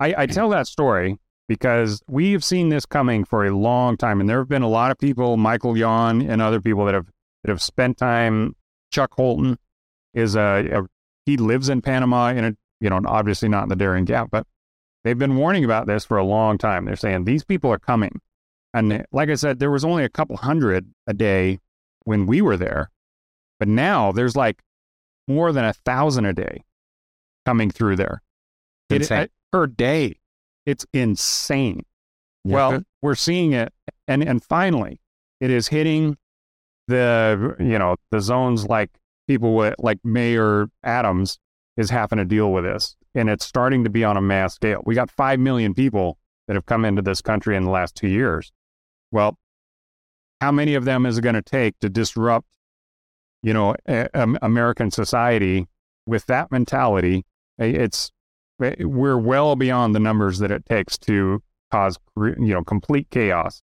I, 0.00 0.14
I 0.18 0.26
tell 0.26 0.48
that 0.48 0.66
story 0.66 1.18
because 1.46 2.02
we've 2.08 2.42
seen 2.42 2.70
this 2.70 2.86
coming 2.86 3.24
for 3.24 3.44
a 3.44 3.50
long 3.50 3.96
time. 3.96 4.20
And 4.20 4.28
there 4.28 4.38
have 4.38 4.48
been 4.48 4.62
a 4.62 4.68
lot 4.68 4.90
of 4.90 4.98
people, 4.98 5.36
Michael 5.36 5.76
Yon 5.76 6.22
and 6.22 6.40
other 6.40 6.60
people 6.60 6.86
that 6.86 6.94
have 6.94 7.06
that 7.44 7.50
have 7.50 7.62
spent 7.62 7.98
time. 7.98 8.56
Chuck 8.90 9.12
Holton 9.14 9.56
is 10.14 10.34
a, 10.34 10.68
a 10.72 10.86
he 11.26 11.36
lives 11.36 11.68
in 11.68 11.82
Panama 11.82 12.28
in 12.28 12.44
a 12.44 12.56
you 12.80 12.90
know 12.90 13.00
obviously 13.04 13.48
not 13.48 13.64
in 13.64 13.68
the 13.68 13.76
Darien 13.76 14.04
Gap, 14.04 14.28
but 14.30 14.46
they've 15.04 15.18
been 15.18 15.36
warning 15.36 15.64
about 15.64 15.86
this 15.86 16.04
for 16.04 16.16
a 16.16 16.24
long 16.24 16.58
time. 16.58 16.86
They're 16.86 16.96
saying 16.96 17.24
these 17.24 17.44
people 17.44 17.70
are 17.70 17.78
coming, 17.78 18.20
and 18.74 19.04
like 19.12 19.28
I 19.28 19.34
said, 19.34 19.58
there 19.58 19.70
was 19.70 19.84
only 19.84 20.04
a 20.04 20.08
couple 20.08 20.36
hundred 20.36 20.86
a 21.06 21.14
day 21.14 21.60
when 22.04 22.26
we 22.26 22.40
were 22.40 22.56
there, 22.56 22.90
but 23.58 23.68
now 23.68 24.12
there's 24.12 24.34
like 24.34 24.60
more 25.28 25.52
than 25.52 25.64
a 25.64 25.72
thousand 25.72 26.24
a 26.24 26.32
day 26.32 26.64
coming 27.44 27.70
through 27.70 27.96
there 27.96 28.22
it, 28.90 29.10
uh, 29.12 29.26
per 29.52 29.66
day. 29.66 30.18
It's 30.66 30.86
insane. 30.92 31.84
Yeah. 32.44 32.54
Well, 32.54 32.82
we're 33.02 33.14
seeing 33.14 33.52
it, 33.52 33.72
and 34.08 34.22
and 34.22 34.42
finally, 34.42 35.00
it 35.40 35.50
is 35.50 35.68
hitting 35.68 36.16
the 36.88 37.56
you 37.58 37.78
know 37.78 37.96
the 38.10 38.20
zones 38.20 38.66
like 38.66 38.90
people 39.26 39.54
with 39.54 39.74
like 39.78 39.98
Mayor 40.04 40.68
Adams 40.82 41.38
is 41.76 41.90
having 41.90 42.18
to 42.18 42.24
deal 42.24 42.52
with 42.52 42.64
this, 42.64 42.96
and 43.14 43.28
it's 43.28 43.44
starting 43.44 43.84
to 43.84 43.90
be 43.90 44.04
on 44.04 44.16
a 44.16 44.20
mass 44.20 44.54
scale. 44.54 44.82
We 44.84 44.94
got 44.94 45.10
five 45.10 45.38
million 45.38 45.74
people 45.74 46.18
that 46.46 46.54
have 46.54 46.66
come 46.66 46.84
into 46.84 47.02
this 47.02 47.20
country 47.20 47.56
in 47.56 47.64
the 47.64 47.70
last 47.70 47.94
two 47.94 48.08
years. 48.08 48.52
Well, 49.12 49.38
how 50.40 50.52
many 50.52 50.74
of 50.74 50.84
them 50.84 51.06
is 51.06 51.18
it 51.18 51.22
going 51.22 51.34
to 51.34 51.42
take 51.42 51.78
to 51.80 51.88
disrupt, 51.88 52.46
you 53.42 53.52
know, 53.52 53.76
a, 53.86 54.08
a, 54.14 54.34
American 54.42 54.90
society 54.90 55.68
with 56.06 56.26
that 56.26 56.50
mentality? 56.50 57.24
It's 57.58 58.10
we're 58.60 59.18
well 59.18 59.56
beyond 59.56 59.94
the 59.94 60.00
numbers 60.00 60.38
that 60.38 60.50
it 60.50 60.66
takes 60.66 60.98
to 60.98 61.42
cause 61.70 61.98
you 62.16 62.34
know 62.38 62.62
complete 62.62 63.08
chaos. 63.10 63.62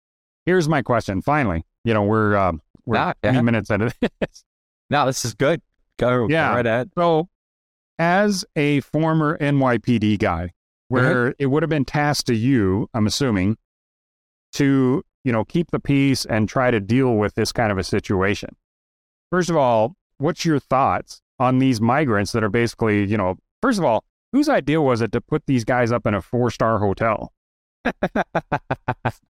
Here's 0.46 0.70
my 0.70 0.82
question. 0.82 1.22
Finally, 1.22 1.66
you 1.84 1.94
know 1.94 2.04
we're 2.04 2.36
uh, 2.36 2.54
we're 2.86 2.96
nah, 2.96 3.14
yeah. 3.24 3.42
minutes 3.42 3.70
into 3.70 3.94
this. 4.02 4.44
No, 4.90 5.08
this 5.08 5.26
is 5.26 5.34
good. 5.34 5.60
Go 5.98 6.28
yeah. 6.30 6.50
Go 6.50 6.56
right 6.56 6.66
ahead. 6.66 6.92
So, 6.96 7.28
as 7.98 8.46
a 8.56 8.82
former 8.82 9.38
NYPD 9.40 10.20
guy, 10.20 10.52
where 10.90 11.32
mm-hmm. 11.32 11.36
it 11.40 11.48
would 11.48 11.64
have 11.64 11.70
been 11.70 11.86
tasked 11.86 12.28
to 12.28 12.36
you, 12.36 12.90
I'm 12.94 13.08
assuming, 13.08 13.58
to 14.54 15.04
you 15.24 15.32
know 15.32 15.46
keep 15.46 15.72
the 15.72 15.80
peace 15.80 16.26
and 16.26 16.48
try 16.48 16.70
to 16.70 16.80
deal 16.80 17.16
with 17.16 17.34
this 17.34 17.52
kind 17.52 17.72
of 17.72 17.80
a 17.80 17.84
situation. 17.84 18.56
First 19.32 19.50
of 19.50 19.56
all, 19.58 19.96
what's 20.18 20.46
your 20.46 20.60
thoughts 20.60 21.22
on 21.40 21.60
these 21.60 21.82
migrants 21.82 22.32
that 22.34 22.44
are 22.44 22.50
basically, 22.50 23.06
you 23.06 23.18
know, 23.18 23.38
first 23.62 23.80
of 23.80 23.86
all, 23.86 24.04
whose 24.34 24.50
idea 24.50 24.82
was 24.82 25.00
it 25.00 25.14
to 25.14 25.22
put 25.22 25.46
these 25.46 25.64
guys 25.64 25.94
up 25.94 26.06
in 26.06 26.14
a 26.14 26.22
four 26.22 26.52
star 26.52 26.80
hotel? 26.80 27.32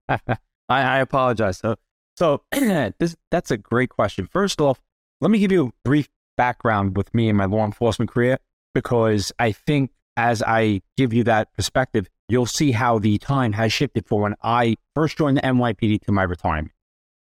I, 0.08 0.38
I, 0.68 0.98
apologize. 0.98 1.58
So, 1.58 1.76
so 2.16 2.42
this 2.52 3.16
that's 3.30 3.50
a 3.50 3.58
great 3.58 3.90
question. 3.90 4.26
First 4.26 4.60
off, 4.60 4.80
let 5.20 5.30
me 5.30 5.38
give 5.38 5.52
you 5.52 5.66
a 5.66 5.72
brief 5.84 6.08
background 6.36 6.96
with 6.96 7.12
me 7.14 7.28
and 7.28 7.36
my 7.36 7.44
law 7.44 7.64
enforcement 7.64 8.10
career 8.10 8.38
because 8.74 9.32
I 9.38 9.52
think 9.52 9.90
as 10.16 10.42
I 10.42 10.82
give 10.96 11.12
you 11.12 11.24
that 11.24 11.52
perspective, 11.54 12.08
you'll 12.28 12.46
see 12.46 12.72
how 12.72 12.98
the 12.98 13.18
time 13.18 13.52
has 13.52 13.72
shifted 13.72 14.06
for 14.06 14.22
when 14.22 14.34
I 14.42 14.76
first 14.94 15.18
joined 15.18 15.38
the 15.38 15.42
NYPD 15.42 16.02
to 16.02 16.12
my 16.12 16.22
retirement. 16.22 16.72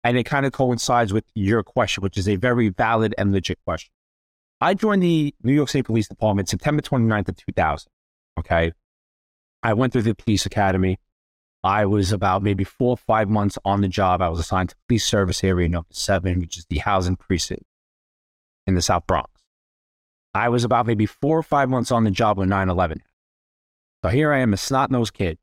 And 0.05 0.17
it 0.17 0.25
kind 0.25 0.47
of 0.47 0.53
coincides 0.53 1.13
with 1.13 1.25
your 1.35 1.63
question, 1.65 2.03
which 2.03 2.17
is 2.17 2.29
a 2.29 2.37
very 2.37 2.69
valid 2.69 3.15
and 3.19 3.33
legit 3.33 3.59
question. 3.67 3.91
I 4.61 4.75
joined 4.75 5.03
the 5.03 5.35
New 5.43 5.53
York 5.53 5.69
State 5.69 5.85
Police 5.85 6.09
Department 6.09 6.49
September 6.49 6.83
29th 6.83 7.29
of 7.29 7.37
2000. 7.37 7.89
Okay. 8.39 8.73
I 9.63 9.75
went 9.75 9.93
through 9.93 10.03
the 10.03 10.15
police 10.15 10.47
academy. 10.47 10.99
I 11.63 11.85
was 11.87 12.13
about 12.13 12.43
maybe 12.43 12.65
four 12.65 12.91
or 12.91 12.97
five 12.97 13.29
months 13.29 13.59
on 13.65 13.81
the 13.81 13.89
job. 13.89 14.23
I 14.23 14.29
was 14.29 14.39
assigned 14.39 14.71
to 14.71 14.77
police 14.89 15.05
service 15.05 15.43
area 15.43 15.69
number 15.69 15.89
seven, 15.91 16.41
which 16.41 16.57
is 16.57 16.67
the 16.71 16.79
housing 16.79 17.17
precinct 17.17 17.65
in 18.67 18.75
the 18.75 18.83
South 18.83 19.07
Bronx. 19.07 19.31
I 20.33 20.49
was 20.49 20.65
about 20.65 20.87
maybe 20.87 21.07
four 21.07 21.39
or 21.39 21.43
five 21.43 21.69
months 21.69 21.91
on 21.91 22.05
the 22.05 22.11
job 22.11 22.39
when 22.39 22.49
9 22.49 22.69
11 22.69 23.03
So 24.05 24.11
here 24.11 24.33
I 24.33 24.39
am, 24.39 24.53
a 24.53 24.57
snot 24.57 24.91
nosed 24.91 25.15
kid, 25.15 25.39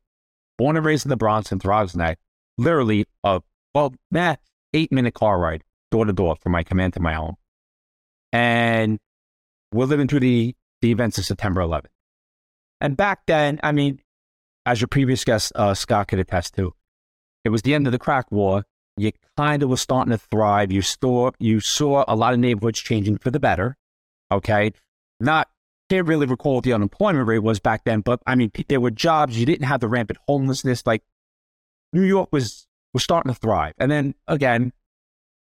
born 0.56 0.76
and 0.76 0.86
raised 0.86 1.04
in 1.04 1.10
the 1.10 1.16
Bronx 1.16 1.52
in 1.52 1.58
Throgs 1.58 1.94
Neck, 1.96 2.18
literally 2.56 3.04
a, 3.22 3.42
well, 3.74 3.92
nah, 4.10 4.36
eight 4.72 4.92
minute 4.92 5.14
car 5.14 5.38
ride 5.38 5.62
door 5.90 6.04
to 6.04 6.12
door 6.12 6.36
from 6.40 6.52
my 6.52 6.62
command 6.62 6.94
to 6.94 7.00
my 7.00 7.14
home. 7.14 7.36
And 8.32 8.98
we're 9.74 9.86
living 9.86 10.06
through 10.06 10.20
the, 10.20 10.54
the 10.80 10.92
events 10.92 11.18
of 11.18 11.24
September 11.24 11.60
11th. 11.60 11.86
And 12.80 12.96
back 12.96 13.26
then, 13.26 13.58
I 13.62 13.72
mean, 13.72 14.00
as 14.64 14.80
your 14.80 14.88
previous 14.88 15.24
guest, 15.24 15.52
uh, 15.56 15.74
Scott 15.74 16.08
could 16.08 16.20
attest 16.20 16.54
to, 16.54 16.74
it 17.44 17.48
was 17.48 17.62
the 17.62 17.74
end 17.74 17.86
of 17.86 17.92
the 17.92 17.98
crack 17.98 18.30
war. 18.30 18.64
You 18.96 19.10
kind 19.36 19.62
of 19.62 19.68
was 19.68 19.80
starting 19.80 20.12
to 20.12 20.18
thrive. 20.18 20.70
You 20.70 20.80
saw, 20.80 21.32
you 21.40 21.58
saw 21.58 22.04
a 22.06 22.14
lot 22.14 22.32
of 22.32 22.38
neighborhoods 22.38 22.78
changing 22.78 23.18
for 23.18 23.30
the 23.30 23.40
better. 23.40 23.76
Okay. 24.30 24.72
Not, 25.18 25.48
can't 25.90 26.06
really 26.06 26.26
recall 26.26 26.56
what 26.56 26.64
the 26.64 26.72
unemployment 26.72 27.26
rate 27.26 27.40
was 27.40 27.58
back 27.58 27.84
then, 27.84 28.00
but 28.00 28.20
I 28.26 28.36
mean, 28.36 28.52
there 28.68 28.80
were 28.80 28.90
jobs. 28.90 29.38
You 29.38 29.44
didn't 29.44 29.66
have 29.66 29.80
the 29.80 29.88
rampant 29.88 30.20
homelessness. 30.28 30.86
Like 30.86 31.02
New 31.92 32.04
York 32.04 32.28
was, 32.32 32.66
was 32.92 33.02
starting 33.02 33.32
to 33.32 33.38
thrive. 33.38 33.74
And 33.78 33.90
then 33.90 34.14
again, 34.28 34.72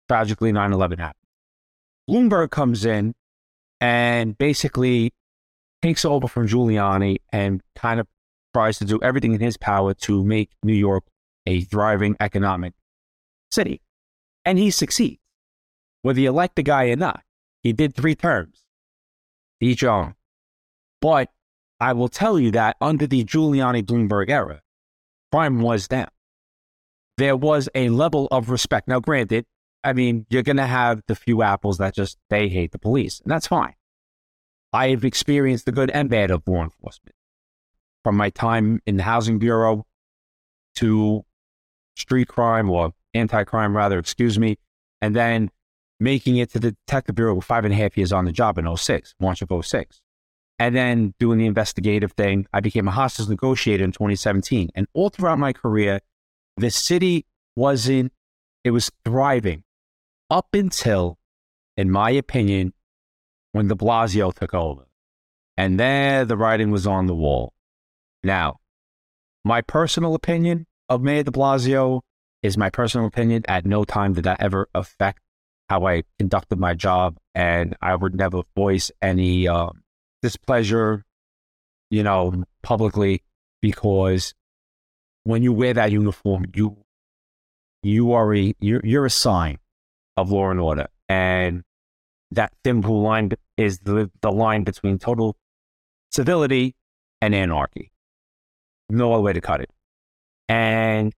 tragically, 0.09 0.51
9 0.51 0.73
11 0.73 0.99
happened. 0.99 1.19
Bloomberg 2.09 2.49
comes 2.49 2.83
in 2.83 3.13
and 3.83 4.37
basically 4.37 5.11
takes 5.81 6.05
over 6.05 6.29
from 6.29 6.47
Giuliani 6.47 7.17
and 7.33 7.61
kind 7.75 7.99
of 7.99 8.07
tries 8.53 8.79
to 8.79 8.85
do 8.85 8.97
everything 9.03 9.33
in 9.33 9.41
his 9.41 9.57
power 9.57 9.93
to 9.93 10.23
make 10.23 10.51
New 10.63 10.73
York 10.73 11.03
a 11.45 11.61
thriving 11.61 12.15
economic 12.21 12.71
city. 13.51 13.81
And 14.45 14.57
he 14.57 14.71
succeeds. 14.71 15.19
Whether 16.01 16.21
you 16.21 16.29
elect 16.29 16.55
the 16.55 16.63
guy 16.63 16.91
or 16.91 16.95
not, 16.95 17.23
he 17.61 17.73
did 17.73 17.93
three 17.93 18.15
terms, 18.15 18.63
each 19.59 19.83
own. 19.83 20.15
But 21.01 21.29
I 21.81 21.91
will 21.91 22.07
tell 22.07 22.39
you 22.39 22.51
that 22.51 22.77
under 22.79 23.05
the 23.05 23.25
Giuliani 23.25 23.83
Bloomberg 23.83 24.29
era, 24.29 24.61
crime 25.29 25.59
was 25.59 25.89
down. 25.89 26.07
There 27.17 27.35
was 27.35 27.67
a 27.75 27.89
level 27.89 28.29
of 28.31 28.49
respect. 28.49 28.87
Now, 28.87 29.01
granted, 29.01 29.45
I 29.83 29.93
mean, 29.93 30.25
you're 30.29 30.43
going 30.43 30.57
to 30.57 30.65
have 30.65 31.01
the 31.07 31.15
few 31.15 31.41
apples 31.41 31.77
that 31.79 31.93
just, 31.93 32.17
they 32.29 32.47
hate 32.47 32.71
the 32.71 32.79
police, 32.79 33.19
and 33.19 33.31
that's 33.31 33.47
fine. 33.47 33.75
I 34.71 34.89
have 34.89 35.05
experienced 35.05 35.65
the 35.65 35.71
good 35.71 35.91
and 35.91 36.09
bad 36.09 36.31
of 36.31 36.43
law 36.47 36.63
enforcement. 36.63 37.15
From 38.03 38.17
my 38.17 38.29
time 38.29 38.81
in 38.85 38.97
the 38.97 39.03
Housing 39.03 39.39
Bureau 39.39 39.85
to 40.75 41.23
street 41.95 42.27
crime 42.27 42.69
or 42.69 42.93
anti 43.13 43.43
crime, 43.43 43.77
rather, 43.77 43.99
excuse 43.99 44.39
me, 44.39 44.57
and 45.01 45.15
then 45.15 45.51
making 45.99 46.37
it 46.37 46.51
to 46.51 46.59
the 46.59 46.71
Detective 46.71 47.15
Bureau 47.15 47.35
with 47.35 47.45
five 47.45 47.65
and 47.65 47.73
a 47.73 47.77
half 47.77 47.95
years 47.97 48.11
on 48.11 48.25
the 48.25 48.31
job 48.31 48.57
in 48.57 48.75
06, 48.75 49.15
March 49.19 49.41
of 49.41 49.65
06. 49.65 50.01
And 50.59 50.75
then 50.75 51.13
doing 51.19 51.39
the 51.39 51.45
investigative 51.45 52.13
thing, 52.13 52.47
I 52.53 52.59
became 52.59 52.87
a 52.87 52.91
hostage 52.91 53.27
negotiator 53.27 53.83
in 53.83 53.91
2017. 53.91 54.69
And 54.75 54.87
all 54.93 55.09
throughout 55.09 55.39
my 55.39 55.53
career, 55.53 56.01
the 56.57 56.69
city 56.69 57.25
wasn't, 57.55 58.11
it 58.63 58.71
was 58.71 58.91
thriving 59.03 59.63
up 60.33 60.47
until, 60.55 61.19
in 61.77 61.91
my 61.91 62.09
opinion, 62.09 62.73
when 63.51 63.67
de 63.67 63.75
Blasio 63.75 64.33
took 64.33 64.55
over. 64.55 64.87
And 65.57 65.79
there 65.79 66.25
the 66.25 66.35
writing 66.35 66.71
was 66.71 66.87
on 66.87 67.05
the 67.05 67.13
wall. 67.13 67.53
Now, 68.23 68.57
my 69.45 69.61
personal 69.61 70.15
opinion 70.15 70.65
of 70.89 71.03
Mayor 71.03 71.21
de 71.21 71.29
Blasio 71.29 72.01
is 72.41 72.57
my 72.57 72.71
personal 72.71 73.05
opinion. 73.05 73.43
At 73.47 73.67
no 73.67 73.83
time 73.83 74.13
did 74.13 74.23
that 74.23 74.41
ever 74.41 74.67
affect 74.73 75.19
how 75.69 75.85
I 75.85 76.01
conducted 76.17 76.57
my 76.57 76.73
job, 76.73 77.17
and 77.35 77.75
I 77.79 77.95
would 77.95 78.15
never 78.15 78.41
voice 78.55 78.89
any 79.03 79.47
uh, 79.47 79.69
displeasure, 80.23 81.03
you 81.91 82.01
know, 82.01 82.43
publicly 82.63 83.21
because 83.61 84.33
when 85.25 85.43
you 85.43 85.53
wear 85.53 85.75
that 85.75 85.91
uniform, 85.91 86.45
you 86.55 86.77
you 87.83 88.13
are 88.13 88.33
a 88.33 88.55
you're, 88.59 88.81
you're 88.83 89.05
a 89.05 89.11
sign 89.11 89.59
of 90.17 90.31
law 90.31 90.49
and 90.49 90.59
order. 90.59 90.87
And 91.09 91.63
that 92.31 92.53
thin 92.63 92.81
blue 92.81 93.01
line 93.01 93.31
is 93.57 93.79
the, 93.79 94.09
the 94.21 94.31
line 94.31 94.63
between 94.63 94.99
total 94.99 95.35
civility 96.11 96.75
and 97.21 97.33
anarchy. 97.33 97.91
No 98.89 99.13
other 99.13 99.23
way 99.23 99.33
to 99.33 99.41
cut 99.41 99.61
it. 99.61 99.69
And 100.49 101.13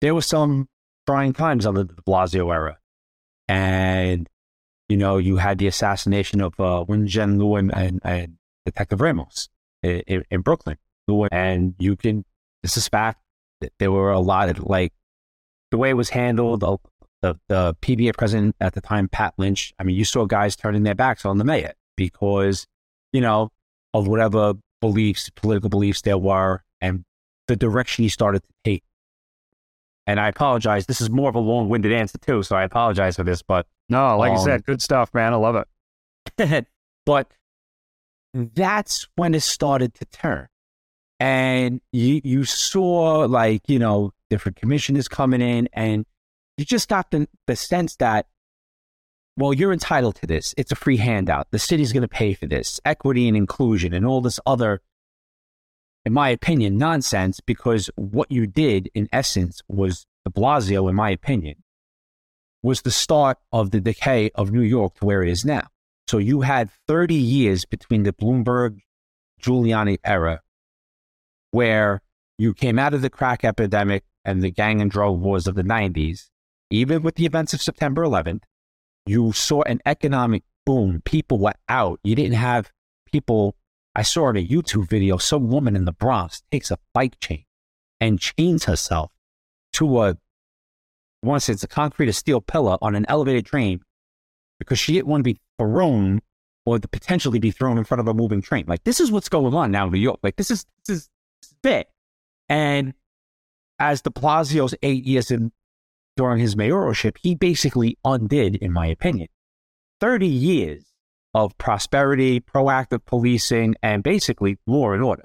there 0.00 0.14
was 0.14 0.26
some 0.26 0.68
trying 1.06 1.32
times 1.32 1.66
under 1.66 1.84
de 1.84 1.94
Blasio 1.94 2.52
era. 2.52 2.78
And, 3.48 4.28
you 4.88 4.96
know, 4.96 5.16
you 5.16 5.36
had 5.36 5.58
the 5.58 5.66
assassination 5.66 6.40
of 6.40 6.58
uh, 6.60 6.84
Wen 6.86 7.06
Lewin 7.06 7.70
and, 7.70 8.00
and 8.04 8.36
Detective 8.66 9.00
Ramos 9.00 9.48
in, 9.82 10.24
in 10.30 10.40
Brooklyn. 10.42 10.76
And 11.32 11.74
you 11.78 11.96
can, 11.96 12.24
this 12.62 12.76
is 12.76 12.88
fact, 12.88 13.20
that 13.60 13.72
there 13.78 13.90
were 13.90 14.12
a 14.12 14.20
lot 14.20 14.50
of 14.50 14.60
like 14.60 14.92
the 15.70 15.78
way 15.78 15.90
it 15.90 15.94
was 15.94 16.10
handled, 16.10 16.62
the, 17.22 17.38
the 17.48 17.74
PBA 17.82 18.16
president 18.16 18.56
at 18.60 18.74
the 18.74 18.80
time, 18.80 19.08
Pat 19.08 19.34
Lynch, 19.38 19.72
I 19.78 19.84
mean, 19.84 19.96
you 19.96 20.04
saw 20.04 20.24
guys 20.24 20.56
turning 20.56 20.82
their 20.82 20.94
backs 20.94 21.24
on 21.24 21.38
the 21.38 21.44
mayor 21.44 21.72
because, 21.96 22.66
you 23.12 23.20
know, 23.20 23.50
of 23.94 24.06
whatever 24.06 24.54
beliefs, 24.80 25.30
political 25.30 25.68
beliefs 25.68 26.02
there 26.02 26.18
were, 26.18 26.62
and 26.80 27.04
the 27.48 27.56
direction 27.56 28.04
he 28.04 28.08
started 28.08 28.42
to 28.42 28.54
take. 28.64 28.84
And 30.06 30.18
I 30.18 30.28
apologize. 30.28 30.86
This 30.86 31.00
is 31.00 31.10
more 31.10 31.28
of 31.28 31.34
a 31.34 31.40
long 31.40 31.68
winded 31.68 31.92
answer, 31.92 32.18
too. 32.18 32.42
So 32.42 32.56
I 32.56 32.62
apologize 32.62 33.16
for 33.16 33.24
this. 33.24 33.42
But 33.42 33.66
no, 33.88 34.16
like 34.16 34.32
um, 34.32 34.38
I 34.38 34.42
said, 34.42 34.64
good 34.64 34.80
stuff, 34.80 35.12
man. 35.12 35.32
I 35.32 35.36
love 35.36 35.56
it. 36.36 36.66
but 37.06 37.30
that's 38.34 39.06
when 39.16 39.34
it 39.34 39.42
started 39.42 39.94
to 39.94 40.04
turn. 40.06 40.46
And 41.20 41.80
you, 41.92 42.20
you 42.22 42.44
saw, 42.44 43.26
like, 43.26 43.68
you 43.68 43.78
know, 43.78 44.12
different 44.30 44.56
commissioners 44.56 45.08
coming 45.08 45.42
in, 45.42 45.68
and 45.72 46.06
you 46.58 46.64
just 46.64 46.88
got 46.88 47.10
the, 47.10 47.26
the 47.46 47.56
sense 47.56 47.96
that 47.96 48.26
well, 49.36 49.54
you're 49.54 49.72
entitled 49.72 50.16
to 50.16 50.26
this. 50.26 50.52
It's 50.58 50.72
a 50.72 50.76
free 50.76 50.96
handout. 50.96 51.52
The 51.52 51.60
city's 51.60 51.92
going 51.92 52.02
to 52.02 52.08
pay 52.08 52.34
for 52.34 52.46
this. 52.46 52.80
Equity 52.84 53.28
and 53.28 53.36
inclusion 53.36 53.94
and 53.94 54.04
all 54.04 54.20
this 54.20 54.40
other, 54.44 54.80
in 56.04 56.12
my 56.12 56.30
opinion, 56.30 56.76
nonsense 56.76 57.38
because 57.38 57.88
what 57.94 58.32
you 58.32 58.48
did 58.48 58.90
in 58.96 59.08
essence 59.12 59.62
was 59.68 60.06
de 60.24 60.32
Blasio, 60.32 60.90
in 60.90 60.96
my 60.96 61.10
opinion, 61.10 61.62
was 62.64 62.82
the 62.82 62.90
start 62.90 63.38
of 63.52 63.70
the 63.70 63.80
decay 63.80 64.32
of 64.34 64.50
New 64.50 64.62
York 64.62 64.96
to 64.96 65.04
where 65.04 65.22
it 65.22 65.30
is 65.30 65.44
now. 65.44 65.68
So 66.08 66.18
you 66.18 66.40
had 66.40 66.70
30 66.88 67.14
years 67.14 67.64
between 67.64 68.02
the 68.02 68.12
Bloomberg 68.12 68.80
Giuliani 69.40 69.98
era 70.04 70.40
where 71.52 72.02
you 72.38 72.54
came 72.54 72.78
out 72.80 72.92
of 72.92 73.02
the 73.02 73.10
crack 73.10 73.44
epidemic 73.44 74.02
and 74.24 74.42
the 74.42 74.50
gang 74.50 74.80
and 74.80 74.90
drug 74.90 75.20
wars 75.20 75.46
of 75.46 75.54
the 75.54 75.62
90s, 75.62 76.28
even 76.70 77.02
with 77.02 77.16
the 77.16 77.26
events 77.26 77.54
of 77.54 77.62
September 77.62 78.02
11th, 78.02 78.42
you 79.06 79.32
saw 79.32 79.62
an 79.62 79.80
economic 79.86 80.44
boom. 80.66 81.02
People 81.04 81.38
were 81.38 81.54
out. 81.68 81.98
You 82.04 82.14
didn't 82.14 82.36
have 82.36 82.70
people. 83.10 83.56
I 83.94 84.02
saw 84.02 84.28
in 84.28 84.36
a 84.36 84.46
YouTube 84.46 84.88
video, 84.88 85.16
some 85.16 85.48
woman 85.48 85.74
in 85.74 85.84
the 85.84 85.92
Bronx 85.92 86.42
takes 86.52 86.70
a 86.70 86.78
bike 86.92 87.18
chain 87.20 87.44
and 88.00 88.20
chains 88.20 88.64
herself 88.64 89.10
to 89.74 90.02
a, 90.02 90.16
once 91.22 91.48
it's 91.48 91.64
a 91.64 91.68
concrete 91.68 92.08
or 92.08 92.12
steel 92.12 92.40
pillar 92.40 92.76
on 92.80 92.94
an 92.94 93.06
elevated 93.08 93.46
train 93.46 93.80
because 94.58 94.78
she 94.78 94.92
didn't 94.92 95.06
want 95.06 95.20
to 95.20 95.34
be 95.34 95.40
thrown 95.58 96.20
or 96.66 96.78
to 96.78 96.86
potentially 96.86 97.38
be 97.38 97.50
thrown 97.50 97.78
in 97.78 97.84
front 97.84 98.00
of 98.00 98.08
a 98.08 98.14
moving 98.14 98.42
train. 98.42 98.64
Like 98.68 98.84
this 98.84 99.00
is 99.00 99.10
what's 99.10 99.28
going 99.28 99.54
on 99.54 99.70
now 99.70 99.86
in 99.86 99.92
New 99.92 99.98
York. 99.98 100.20
Like 100.22 100.36
this 100.36 100.50
is 100.50 100.66
this 100.86 100.98
is 100.98 101.10
big. 101.62 101.86
And 102.48 102.94
as 103.78 104.02
de 104.02 104.10
Blasio's 104.10 104.74
eight 104.82 105.04
years 105.04 105.30
in 105.30 105.50
during 106.18 106.40
his 106.40 106.56
mayoralship, 106.56 107.16
he 107.22 107.36
basically 107.36 107.96
undid, 108.04 108.56
in 108.56 108.72
my 108.72 108.88
opinion, 108.88 109.28
30 110.00 110.26
years 110.26 110.84
of 111.32 111.56
prosperity, 111.58 112.40
proactive 112.40 113.04
policing, 113.06 113.76
and 113.84 114.02
basically 114.02 114.58
law 114.66 114.90
and 114.90 115.02
order. 115.02 115.24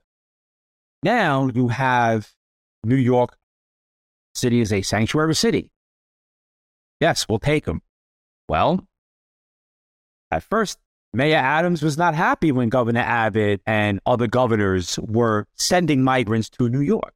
Now 1.02 1.50
you 1.54 1.70
have 1.70 2.30
New 2.84 2.96
York 2.96 3.36
City 4.36 4.62
as 4.62 4.72
a 4.72 4.84
sanctuary 4.84 5.34
city. 5.34 5.72
Yes, 7.00 7.28
we'll 7.28 7.40
take 7.40 7.66
them. 7.66 7.82
Well, 8.48 8.88
at 10.30 10.44
first, 10.44 10.78
Mayor 11.12 11.38
Adams 11.38 11.82
was 11.82 11.98
not 11.98 12.14
happy 12.14 12.52
when 12.52 12.70
Governor 12.70 13.02
Abbott 13.02 13.62
and 13.66 14.00
other 14.06 14.28
governors 14.28 15.00
were 15.00 15.48
sending 15.56 16.04
migrants 16.04 16.52
to 16.52 16.70
New 16.70 16.82
York. 16.82 17.14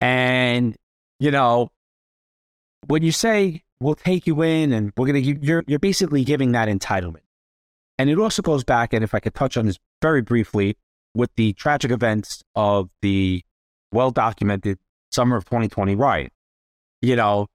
And, 0.00 0.76
you 1.18 1.32
know, 1.32 1.70
when 2.86 3.02
you 3.02 3.12
say 3.12 3.62
we'll 3.80 3.94
take 3.94 4.26
you 4.26 4.42
in 4.42 4.72
and 4.72 4.92
we're 4.96 5.06
going 5.06 5.22
to, 5.22 5.46
you're, 5.46 5.64
you're 5.66 5.78
basically 5.78 6.24
giving 6.24 6.52
that 6.52 6.68
entitlement. 6.68 7.22
And 7.98 8.08
it 8.08 8.18
also 8.18 8.42
goes 8.42 8.62
back, 8.62 8.92
and 8.92 9.02
if 9.02 9.12
I 9.12 9.18
could 9.18 9.34
touch 9.34 9.56
on 9.56 9.66
this 9.66 9.78
very 10.00 10.22
briefly, 10.22 10.76
with 11.14 11.34
the 11.36 11.52
tragic 11.54 11.90
events 11.90 12.42
of 12.54 12.88
the 13.02 13.42
well 13.92 14.10
documented 14.10 14.78
summer 15.10 15.36
of 15.36 15.44
2020 15.44 15.94
riot. 15.94 16.32
You 17.02 17.16
know, 17.16 17.46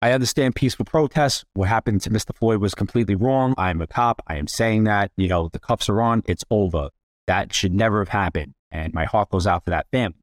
I 0.00 0.12
understand 0.12 0.54
peaceful 0.54 0.84
protests. 0.84 1.44
What 1.54 1.68
happened 1.68 2.00
to 2.02 2.10
Mr. 2.10 2.34
Floyd 2.34 2.60
was 2.60 2.74
completely 2.74 3.14
wrong. 3.14 3.54
I 3.56 3.70
am 3.70 3.80
a 3.80 3.86
cop. 3.86 4.22
I 4.26 4.36
am 4.36 4.46
saying 4.46 4.84
that. 4.84 5.10
You 5.16 5.28
know, 5.28 5.48
the 5.48 5.58
cuffs 5.58 5.88
are 5.88 6.00
on. 6.00 6.22
It's 6.26 6.44
over. 6.50 6.90
That 7.26 7.52
should 7.52 7.74
never 7.74 8.00
have 8.00 8.08
happened. 8.08 8.54
And 8.70 8.92
my 8.94 9.04
heart 9.04 9.30
goes 9.30 9.46
out 9.46 9.64
to 9.66 9.70
that 9.70 9.86
family. 9.92 10.18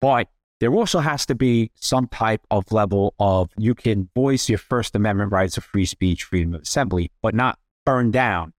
But 0.00 0.28
there 0.64 0.72
also 0.72 1.00
has 1.00 1.26
to 1.26 1.34
be 1.34 1.70
some 1.74 2.08
type 2.08 2.40
of 2.50 2.72
level 2.72 3.14
of 3.18 3.50
you 3.58 3.74
can 3.74 4.08
voice 4.14 4.48
your 4.48 4.56
First 4.56 4.96
Amendment 4.96 5.30
rights 5.30 5.58
of 5.58 5.64
free 5.64 5.84
speech, 5.84 6.24
freedom 6.24 6.54
of 6.54 6.62
assembly, 6.62 7.10
but 7.20 7.34
not 7.34 7.58
burn 7.84 8.10
down 8.10 8.54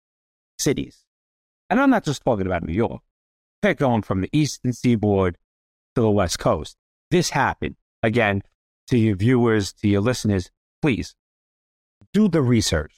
cities. 0.59 1.03
And 1.67 1.79
I'm 1.79 1.89
not 1.89 2.05
just 2.05 2.23
talking 2.23 2.45
about 2.45 2.63
New 2.63 2.75
York. 2.75 3.01
Pick 3.63 3.79
going 3.79 4.03
from 4.03 4.21
the 4.21 4.29
eastern 4.31 4.71
seaboard 4.71 5.39
to 5.95 6.01
the 6.01 6.11
west 6.11 6.37
coast. 6.37 6.77
This 7.09 7.31
happened. 7.31 7.75
Again, 8.03 8.43
to 8.89 8.99
your 8.99 9.15
viewers, 9.15 9.73
to 9.73 9.87
your 9.87 10.01
listeners, 10.01 10.51
please 10.83 11.15
do 12.13 12.27
the 12.27 12.43
research. 12.43 12.93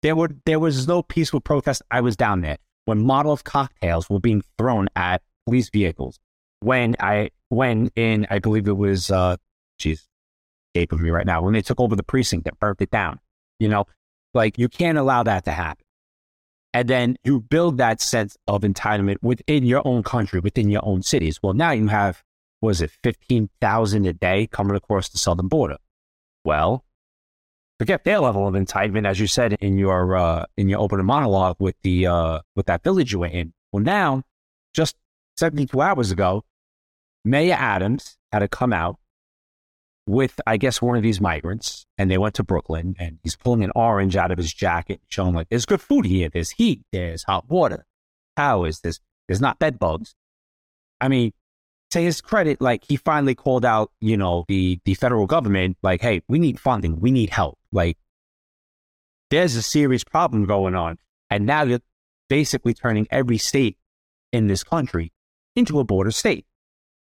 There 0.00 0.16
were 0.16 0.30
there 0.46 0.60
was 0.60 0.88
no 0.88 1.02
peaceful 1.02 1.40
protest. 1.40 1.82
I 1.90 2.00
was 2.00 2.16
down 2.16 2.40
there 2.40 2.56
when 2.86 3.04
Molotov 3.04 3.44
cocktails 3.44 4.08
were 4.08 4.18
being 4.18 4.42
thrown 4.56 4.88
at 4.96 5.20
police 5.44 5.68
vehicles. 5.68 6.18
When 6.60 6.96
I 7.00 7.30
when 7.48 7.90
in, 7.96 8.26
I 8.30 8.38
believe 8.38 8.66
it 8.66 8.76
was, 8.76 9.10
uh, 9.10 9.36
geez, 9.78 10.08
escaping 10.74 11.02
me 11.02 11.10
right 11.10 11.26
now, 11.26 11.42
when 11.42 11.54
they 11.54 11.62
took 11.62 11.80
over 11.80 11.96
the 11.96 12.02
precinct 12.02 12.44
that 12.44 12.58
burnt 12.58 12.80
it 12.80 12.90
down. 12.90 13.20
You 13.58 13.68
know, 13.68 13.86
like 14.34 14.58
you 14.58 14.68
can't 14.68 14.98
allow 14.98 15.22
that 15.22 15.44
to 15.44 15.52
happen. 15.52 15.84
And 16.74 16.88
then 16.88 17.16
you 17.24 17.40
build 17.40 17.78
that 17.78 18.02
sense 18.02 18.36
of 18.46 18.60
entitlement 18.60 19.16
within 19.22 19.64
your 19.64 19.80
own 19.86 20.02
country, 20.02 20.40
within 20.40 20.68
your 20.68 20.84
own 20.84 21.02
cities. 21.02 21.40
Well, 21.42 21.54
now 21.54 21.70
you 21.70 21.88
have, 21.88 22.22
was 22.60 22.82
it 22.82 22.90
15,000 23.02 24.04
a 24.04 24.12
day 24.12 24.46
coming 24.46 24.76
across 24.76 25.08
the 25.08 25.16
southern 25.16 25.48
border? 25.48 25.78
Well, 26.44 26.84
forget 27.78 28.04
their 28.04 28.20
level 28.20 28.46
of 28.46 28.54
entitlement, 28.54 29.06
as 29.06 29.18
you 29.18 29.26
said 29.26 29.54
in 29.54 29.78
your 29.78 30.16
uh, 30.16 30.44
in 30.56 30.68
your 30.68 30.80
opening 30.80 31.06
monologue 31.06 31.56
with 31.58 31.76
the 31.82 32.06
uh, 32.06 32.40
with 32.54 32.66
that 32.66 32.82
village 32.84 33.12
you 33.12 33.20
were 33.20 33.26
in. 33.26 33.54
Well, 33.72 33.82
now, 33.82 34.22
just 34.74 34.96
72 35.36 35.80
hours 35.80 36.10
ago, 36.10 36.44
Mayor 37.24 37.56
Adams 37.58 38.16
had 38.32 38.38
to 38.40 38.48
come 38.48 38.72
out 38.72 38.98
with, 40.06 40.40
I 40.46 40.56
guess, 40.56 40.80
one 40.80 40.96
of 40.96 41.02
these 41.02 41.20
migrants, 41.20 41.84
and 41.98 42.10
they 42.10 42.18
went 42.18 42.36
to 42.36 42.44
Brooklyn, 42.44 42.94
and 42.98 43.18
he's 43.22 43.36
pulling 43.36 43.64
an 43.64 43.72
orange 43.74 44.16
out 44.16 44.30
of 44.30 44.38
his 44.38 44.54
jacket, 44.54 45.00
showing 45.08 45.34
like, 45.34 45.48
"There's 45.48 45.66
good 45.66 45.80
food 45.80 46.06
here. 46.06 46.28
There's 46.28 46.50
heat. 46.50 46.82
There's 46.92 47.24
hot 47.24 47.48
water. 47.48 47.86
How 48.36 48.64
is 48.64 48.80
this? 48.80 49.00
There's 49.26 49.40
not 49.40 49.58
bed 49.58 49.78
bugs." 49.78 50.14
I 51.00 51.08
mean, 51.08 51.32
to 51.90 52.00
his 52.00 52.20
credit, 52.20 52.60
like 52.60 52.84
he 52.84 52.96
finally 52.96 53.34
called 53.34 53.64
out, 53.64 53.90
you 54.00 54.16
know, 54.16 54.44
the 54.48 54.78
the 54.84 54.94
federal 54.94 55.26
government, 55.26 55.76
like, 55.82 56.00
"Hey, 56.00 56.22
we 56.28 56.38
need 56.38 56.60
funding. 56.60 57.00
We 57.00 57.10
need 57.10 57.30
help. 57.30 57.58
Like, 57.72 57.98
there's 59.30 59.56
a 59.56 59.62
serious 59.62 60.04
problem 60.04 60.46
going 60.46 60.76
on, 60.76 60.98
and 61.30 61.46
now 61.46 61.64
you're 61.64 61.80
basically 62.28 62.74
turning 62.74 63.08
every 63.10 63.38
state 63.38 63.76
in 64.32 64.46
this 64.46 64.62
country 64.62 65.12
into 65.56 65.80
a 65.80 65.84
border 65.84 66.10
state." 66.10 66.46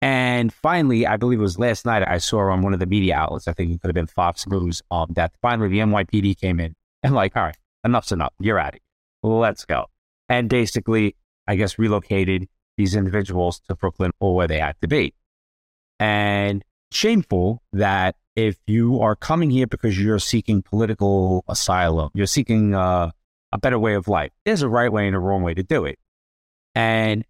And 0.01 0.51
finally, 0.51 1.05
I 1.05 1.17
believe 1.17 1.39
it 1.39 1.43
was 1.43 1.59
last 1.59 1.85
night, 1.85 2.07
I 2.07 2.17
saw 2.17 2.49
on 2.49 2.63
one 2.63 2.73
of 2.73 2.79
the 2.79 2.87
media 2.87 3.15
outlets, 3.15 3.47
I 3.47 3.53
think 3.53 3.71
it 3.71 3.81
could 3.81 3.89
have 3.89 3.95
been 3.95 4.07
Fox 4.07 4.47
News, 4.47 4.81
um, 4.89 5.07
that 5.11 5.33
finally 5.41 5.69
the 5.69 5.79
NYPD 5.79 6.39
came 6.39 6.59
in 6.59 6.75
and 7.03 7.13
like, 7.13 7.35
all 7.35 7.43
right, 7.43 7.57
enough's 7.85 8.11
enough. 8.11 8.33
You're 8.39 8.59
out 8.59 8.75
of 8.75 8.79
here. 9.23 9.31
Let's 9.31 9.65
go. 9.65 9.85
And 10.27 10.49
basically, 10.49 11.15
I 11.47 11.55
guess, 11.55 11.77
relocated 11.77 12.47
these 12.77 12.95
individuals 12.95 13.59
to 13.67 13.75
Brooklyn 13.75 14.11
or 14.19 14.33
where 14.33 14.47
they 14.47 14.59
had 14.59 14.75
to 14.81 14.87
be. 14.87 15.13
And 15.99 16.63
shameful 16.91 17.61
that 17.73 18.15
if 18.35 18.57
you 18.65 19.01
are 19.01 19.15
coming 19.15 19.51
here 19.51 19.67
because 19.67 19.99
you're 19.99 20.19
seeking 20.19 20.63
political 20.63 21.43
asylum, 21.47 22.09
you're 22.15 22.25
seeking 22.25 22.73
uh, 22.73 23.11
a 23.51 23.57
better 23.59 23.77
way 23.77 23.93
of 23.93 24.07
life, 24.07 24.31
there's 24.45 24.63
a 24.63 24.69
right 24.69 24.91
way 24.91 25.05
and 25.05 25.15
a 25.15 25.19
wrong 25.19 25.43
way 25.43 25.53
to 25.53 25.63
do 25.63 25.85
it. 25.85 25.99
And 26.73 27.23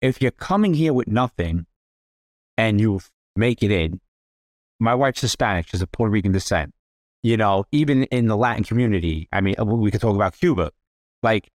if 0.00 0.20
you're 0.20 0.30
coming 0.30 0.74
here 0.74 0.92
with 0.92 1.08
nothing 1.08 1.66
and 2.56 2.80
you 2.80 3.00
make 3.34 3.62
it 3.62 3.70
in, 3.70 4.00
my 4.78 4.94
wife's 4.94 5.20
Hispanic, 5.20 5.68
she's 5.68 5.82
of 5.82 5.90
Puerto 5.92 6.10
Rican 6.10 6.32
descent. 6.32 6.74
You 7.22 7.36
know, 7.36 7.64
even 7.72 8.04
in 8.04 8.26
the 8.26 8.36
Latin 8.36 8.62
community, 8.62 9.28
I 9.32 9.40
mean, 9.40 9.56
uh, 9.58 9.64
we 9.64 9.90
could 9.90 10.00
talk 10.00 10.14
about 10.14 10.38
Cuba. 10.38 10.70
Like, 11.22 11.48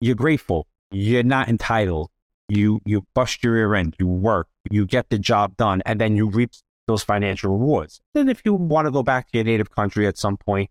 you're 0.00 0.16
grateful. 0.16 0.66
You're 0.90 1.22
not 1.22 1.48
entitled. 1.48 2.10
You 2.48 2.80
you 2.84 3.06
bust 3.14 3.42
your 3.42 3.56
ear 3.56 3.74
end. 3.74 3.96
You 3.98 4.06
work. 4.06 4.48
You 4.70 4.84
get 4.86 5.08
the 5.08 5.18
job 5.18 5.56
done, 5.56 5.82
and 5.86 6.00
then 6.00 6.16
you 6.16 6.28
reap 6.28 6.50
those 6.86 7.02
financial 7.02 7.52
rewards. 7.52 8.00
Then, 8.12 8.28
if 8.28 8.42
you 8.44 8.54
want 8.54 8.86
to 8.86 8.90
go 8.90 9.02
back 9.02 9.30
to 9.30 9.38
your 9.38 9.44
native 9.44 9.70
country 9.70 10.06
at 10.06 10.18
some 10.18 10.36
point 10.36 10.70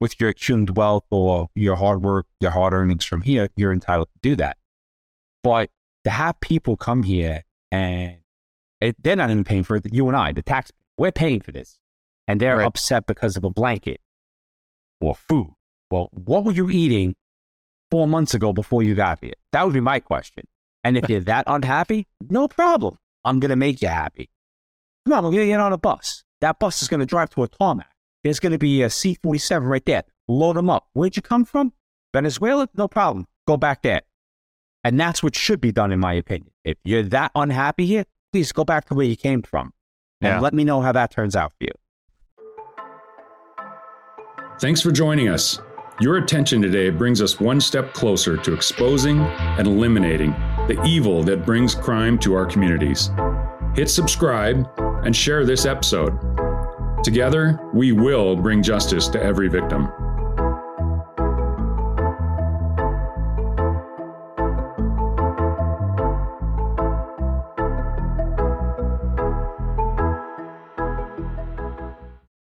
with 0.00 0.20
your 0.20 0.30
accumulated 0.30 0.76
wealth 0.76 1.04
or 1.10 1.48
your 1.54 1.76
hard 1.76 2.02
work, 2.02 2.26
your 2.40 2.52
hard 2.52 2.72
earnings 2.72 3.04
from 3.04 3.22
here, 3.22 3.48
you're 3.56 3.72
entitled 3.72 4.08
to 4.14 4.20
do 4.22 4.36
that. 4.36 4.56
But 5.42 5.70
to 6.06 6.10
have 6.10 6.38
people 6.40 6.76
come 6.76 7.02
here 7.02 7.42
and 7.72 8.18
it, 8.80 8.94
they're 9.02 9.16
not 9.16 9.28
even 9.28 9.42
paying 9.42 9.64
for 9.64 9.74
it. 9.74 9.92
You 9.92 10.06
and 10.06 10.16
I, 10.16 10.30
the 10.30 10.40
tax, 10.40 10.70
we're 10.96 11.10
paying 11.10 11.40
for 11.40 11.50
this, 11.50 11.80
and 12.28 12.40
they're 12.40 12.58
right. 12.58 12.66
upset 12.66 13.06
because 13.06 13.36
of 13.36 13.42
a 13.42 13.50
blanket 13.50 14.00
or 15.00 15.16
food. 15.16 15.52
Well, 15.90 16.08
what 16.12 16.44
were 16.44 16.52
you 16.52 16.70
eating 16.70 17.16
four 17.90 18.06
months 18.06 18.34
ago 18.34 18.52
before 18.52 18.84
you 18.84 18.94
got 18.94 19.18
here? 19.20 19.32
That 19.50 19.64
would 19.64 19.74
be 19.74 19.80
my 19.80 19.98
question. 19.98 20.46
And 20.84 20.96
if 20.96 21.08
you're 21.08 21.20
that 21.22 21.42
unhappy, 21.48 22.06
no 22.30 22.46
problem. 22.46 22.98
I'm 23.24 23.40
going 23.40 23.50
to 23.50 23.56
make 23.56 23.82
you 23.82 23.88
happy. 23.88 24.30
Come 25.06 25.14
on, 25.14 25.24
we're 25.24 25.30
going 25.32 25.46
to 25.46 25.52
get 25.54 25.60
on 25.60 25.72
a 25.72 25.78
bus. 25.78 26.22
That 26.40 26.60
bus 26.60 26.82
is 26.82 26.88
going 26.88 27.00
to 27.00 27.06
drive 27.06 27.30
to 27.30 27.42
a 27.42 27.48
tarmac. 27.48 27.90
There's 28.22 28.38
going 28.38 28.52
to 28.52 28.58
be 28.58 28.82
a 28.82 28.90
C 28.90 29.18
47 29.24 29.66
right 29.66 29.84
there. 29.84 30.04
Load 30.28 30.54
them 30.54 30.70
up. 30.70 30.86
Where'd 30.92 31.16
you 31.16 31.22
come 31.22 31.44
from? 31.44 31.72
Venezuela? 32.12 32.68
No 32.76 32.86
problem. 32.86 33.26
Go 33.48 33.56
back 33.56 33.82
there. 33.82 34.02
And 34.86 35.00
that's 35.00 35.20
what 35.20 35.34
should 35.34 35.60
be 35.60 35.72
done, 35.72 35.90
in 35.90 35.98
my 35.98 36.12
opinion. 36.12 36.52
If 36.64 36.78
you're 36.84 37.02
that 37.02 37.32
unhappy 37.34 37.86
here, 37.86 38.04
please 38.32 38.52
go 38.52 38.64
back 38.64 38.84
to 38.84 38.94
where 38.94 39.04
you 39.04 39.16
came 39.16 39.42
from. 39.42 39.72
And 40.20 40.34
Yeah. 40.34 40.38
let 40.40 40.54
me 40.54 40.62
know 40.62 40.80
how 40.80 40.92
that 40.92 41.10
turns 41.10 41.34
out 41.34 41.52
for 41.58 41.64
you. 41.64 41.72
Thanks 44.60 44.80
for 44.80 44.92
joining 44.92 45.28
us. 45.28 45.60
Your 46.00 46.18
attention 46.18 46.62
today 46.62 46.90
brings 46.90 47.20
us 47.20 47.40
one 47.40 47.60
step 47.60 47.94
closer 47.94 48.36
to 48.36 48.54
exposing 48.54 49.18
and 49.18 49.66
eliminating 49.66 50.30
the 50.68 50.80
evil 50.86 51.24
that 51.24 51.44
brings 51.44 51.74
crime 51.74 52.16
to 52.20 52.34
our 52.34 52.46
communities. 52.46 53.10
Hit 53.74 53.90
subscribe 53.90 54.68
and 55.04 55.16
share 55.16 55.44
this 55.44 55.66
episode. 55.66 56.16
Together, 57.02 57.58
we 57.74 57.90
will 57.90 58.36
bring 58.36 58.62
justice 58.62 59.08
to 59.08 59.20
every 59.20 59.48
victim. 59.48 59.88